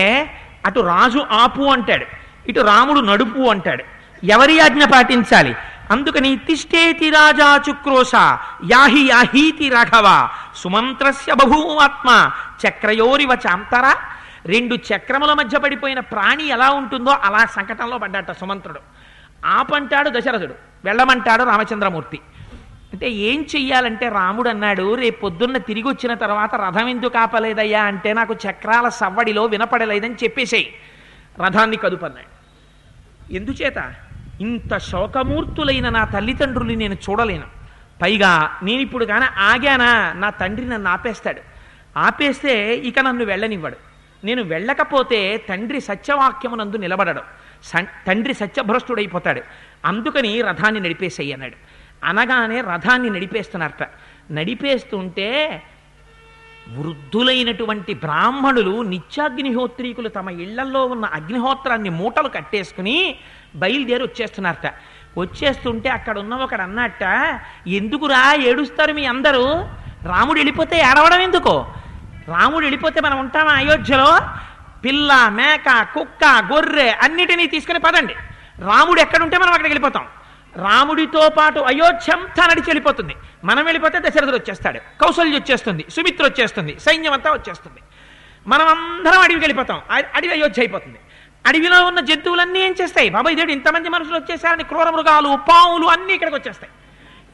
[0.66, 2.06] అటు రాజు ఆపు అంటాడు
[2.50, 3.84] ఇటు రాముడు నడుపు అంటాడు.
[4.26, 5.56] ఎవరి ఆజ్ఞ పాటించాలి?
[5.92, 8.12] అందుకని తిష్టేతి రాజా చుక్రోశ
[8.72, 12.32] యాహి యాహీతి రాఘవ సుమంత్రస్య బభూమాత్మ
[12.68, 13.96] చక్రయోరివ చాంతరా.
[14.46, 18.80] రెండు చక్రముల మధ్య పడిపోయిన ప్రాణి ఎలా ఉంటుందో అలా సంకటంలో పడ్డాట సుమంత్రుడు.
[19.46, 20.54] ఆపంటాడు దశరథుడు
[20.86, 22.20] వెళ్ళమంటాడు రామచంద్రమూర్తి.
[22.94, 28.34] అంటే ఏం చెయ్యాలంటే రాముడు అన్నాడు రేపు పొద్దున్న తిరిగి వచ్చిన తర్వాత రథం ఎందుకు ఆపలేదయ్యా అంటే నాకు
[28.34, 30.74] చక్రాల సవ్వడిలో వినపడలేదని చెప్పేసేయి.
[31.46, 32.38] రథాన్ని కదుపన్నాడు.
[33.34, 33.94] ఎందుచేత?
[34.42, 37.48] ఇంత శోకమూర్తులైన నా తల్లిదండ్రులు నేను చూడలేను.
[38.02, 40.14] పైగా నేను ఇప్పుడు కానీ ఆగానా?
[40.14, 41.42] నా తండ్రి నన్ను ఆపేస్తాడు.
[42.00, 43.76] ఆపేస్తే ఇక నన్ను వెళ్ళనివ్వడు.
[44.24, 47.22] నేను వెళ్ళకపోతే తండ్రి సత్యవాక్యమునందు నిలబడడు.
[48.08, 49.42] తండ్రి సత్యభ్రష్టుడైపోతాడు.
[49.86, 51.56] అందుకని రథాన్ని నడిపేసేయి అన్నాడు.
[52.04, 53.90] అనగానే రథాన్ని నడిపేస్తున్నారట.
[54.32, 55.62] నడిపేస్తుంటే
[56.78, 63.20] వృద్ధులైనటువంటి బ్రాహ్మణులు నిత్యాగ్నిహోత్రీకులు తమ ఇళ్ళలో ఉన్న అగ్నిహోత్రాన్ని మూటలు కట్టేసుకుని
[63.56, 64.74] బయలుదేరి వచ్చేస్తున్నారట.
[65.18, 67.04] వచ్చేస్తుంటే అక్కడ ఉన్న ఒకడు అన్నట్ట
[67.68, 69.66] ఎందుకురా ఏడుస్తారు మీ అందరూ?
[70.04, 71.66] రాముడు వెళ్ళిపోతే ఏడవడం ఎందుకు?
[72.28, 74.18] రాముడు వెళ్ళిపోతే మనం ఉంటామా అయోధ్యలో?
[74.86, 78.14] పిల్ల మేక కుక్క గొర్రె అన్నిటినీ తీసుకుని పదండి.
[78.60, 80.06] రాముడు ఎక్కడుంటే మనం అక్కడికి వెళ్ళిపోతాం.
[80.58, 84.80] రాముడితో పాటు అయోధ్యంతా నడిచి వెళ్ళిపోతుంది మనం వెళ్ళిపోతే దశరథుడు వచ్చేస్తాడు.
[84.80, 85.86] కౌశల్య వచ్చేస్తుంది.
[85.96, 86.80] సుమిత్ర వచ్చేస్తుంది.
[86.80, 87.80] సైన్యం అంతా వచ్చేస్తుంది.
[88.48, 89.82] మనం అందరం అడవికి వెళ్ళిపోతాం.
[89.92, 91.00] అడవి అయోధ్య అయిపోతుంది.
[91.48, 93.10] అడవిలో ఉన్న జంతువులన్నీ ఏం చేస్తాయి?
[93.10, 96.72] బాబాయ్ దేవుడు ఇంతమంది మనుషులు వచ్చేసారని క్రూర మృగాలు పావులు అన్నీ ఇక్కడికి వచ్చేస్తాయి.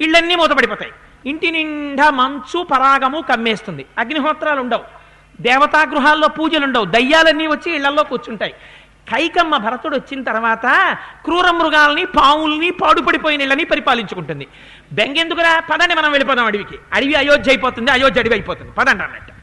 [0.02, 0.92] ఇళ్ళన్నీ మూతపడిపోతాయి.
[1.26, 3.86] ఇంటి నిండా మంచు పరాగము కమ్మేస్తుంది.
[3.98, 4.84] అగ్నిహోత్రాలు ఉండవు.
[5.42, 8.54] దేవతా గృహాల్లో పూజలు ఉండవు దయ్యాలన్నీ వచ్చి ఇళ్ళలో కూర్చుంటాయి.
[9.10, 14.48] కైకమ్మ భరతుడు వచ్చిన తర్వాత క్రూర మృగాల్ని పావుల్ని పాడుపడిపోయిన ఇళ్ళని పరిపాలించుకుంటుంది.
[14.94, 15.60] బెంగెందుకురా?
[15.60, 16.78] పదండి మనం వెళ్ళిపోదాం అడవికి.
[16.94, 18.72] అడవి అయోధ్య అయిపోతుంది అయోధ్య అడవి అయిపోతుంది.
[18.72, 19.34] పదండి అన్నట్టు.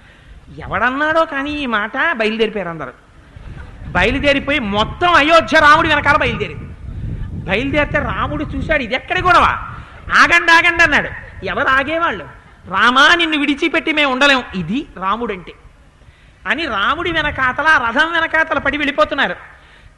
[0.60, 2.92] ఎవడన్నాడో కానీ ఈ మాట బయలుదేరిపోయారు అందరూ.
[3.92, 6.66] బయలుదేరిపోయి మొత్తం అయోధ్య రాముడి వెనకాల బయలుదేరింది.
[7.44, 9.42] బయలుదేరితే రాముడు చూశాడు ఇది ఎక్కడ గొడవ?
[10.12, 11.10] ఆగండి ఆగండి అన్నాడు.
[11.44, 12.24] ఎవరు ఆగేవాళ్ళు?
[12.68, 15.54] రామా నిన్ను విడిచిపెట్టి మేము ఉండలేము ఇది రాముడంటే.
[16.46, 19.36] అని రాముడి వెనకాతల రథం వెనకాతల పడి వెళ్ళిపోతున్నారు.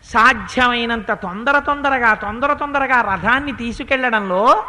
[0.05, 4.65] సాధ్యమైనంత తొందర తొందరగా తొందర తొందరగా రథాన్ని తీసుకెళ్ళడంలో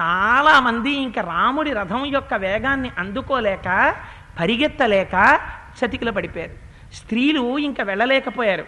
[0.00, 3.96] చాలా మంది ఇంకా రాముడి రథం యొక్క వేగాన్ని అందుకోలేక
[4.40, 5.40] పరిగెత్తలేక
[5.84, 6.52] చతికిల పడిపోయారు.
[6.94, 8.64] స్త్రీలు ఇంకా వెళ్ళలేకపోయారు.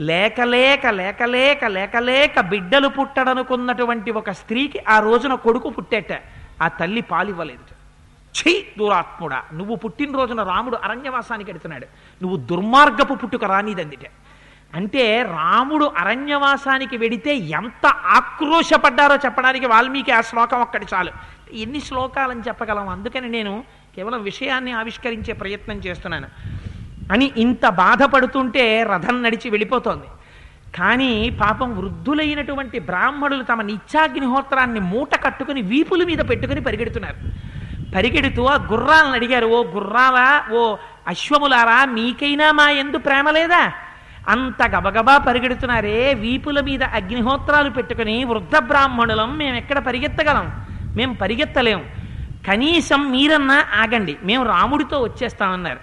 [0.00, 6.20] లేకలేక లేకలేక లేకలేక బిడ్డలు పుట్టడనుకున్నటువంటి ఒక స్త్రీకి ఆ రోజున కొడుకు పుట్టేట.
[6.62, 7.77] ఆ తల్లి పాలివ్వలేదు.
[8.36, 9.42] చెయ్యి దురాత్ముడా.
[9.54, 11.86] నువ్వు పుట్టినరోజున రాముడు అరణ్యవాసానికి ఎడుతున్నాడు.
[12.22, 13.98] నువ్వు దుర్మార్గపు పుట్టుక రానిదందిట
[14.74, 21.10] అంటే రాముడు అరణ్యవాసానికి వెడితే ఎంత ఆక్రోశపడ్డారో చెప్పడానికి వాల్మీకి ఆ శ్లోకం ఒక్కటి చాలు.
[21.52, 22.88] ఎన్ని శ్లోకాలని చెప్పగలం.
[22.88, 23.64] అందుకని నేను
[23.96, 26.26] కేవలం విషయాన్ని ఆవిష్కరించే ప్రయత్నం చేస్తున్నాను.
[27.12, 30.04] అని ఇంత బాధపడుతుంటే రథం నడిచి వెళ్ళిపోతోంది.
[30.76, 37.16] కానీ పాపం వృద్ధులైనటువంటి బ్రాహ్మణులు తమ నిత్యాగ్నిహోత్రాన్ని మూట కట్టుకుని వీపుల మీద పెట్టుకుని పరిగెడుతున్నారు.
[37.94, 40.76] పరిగెడుతూ ఆ గుర్రాలను అడిగారు ఓ గుర్రాలా ఓ
[41.06, 43.72] అశ్వములారా మీకైనా మా ఎందు ప్రేమ లేదా?
[44.28, 50.66] అంత గబగబా పరిగెడుతున్నారే వీపుల మీద అగ్నిహోత్రాలు పెట్టుకుని వృద్ధ బ్రాహ్మణులం మేము ఎక్కడ పరిగెత్తగలం?
[50.96, 51.84] మేము పరిగెత్తలేం.
[52.48, 55.78] కనీసం మీరన్నా ఆగండి మేము రాముడితో వచ్చేస్తామన్నారు.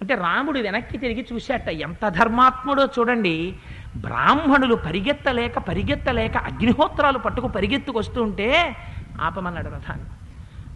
[0.00, 3.54] అంటే రాముడు వెనక్కి తిరిగి చూశాట ఎంత ధర్మాత్ముడో చూడండి.
[3.96, 8.76] బ్రాహ్మణులు పరిగెత్తలేక పరిగెత్తలేక అగ్నిహోత్రాలు పట్టుకు పరిగెత్తుకొస్తుంటే
[9.20, 10.06] ఆపమన్నాడు రథాన్ని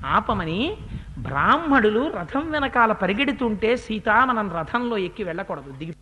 [0.05, 0.77] ఆపమని
[1.19, 5.73] బ్రాహ్మణులు రథం వెనకాల పరిగెడుతుంటే సీత మనం రథంలో ఎక్కి వెళ్ళకూడదు.
[5.73, 5.95] దిగి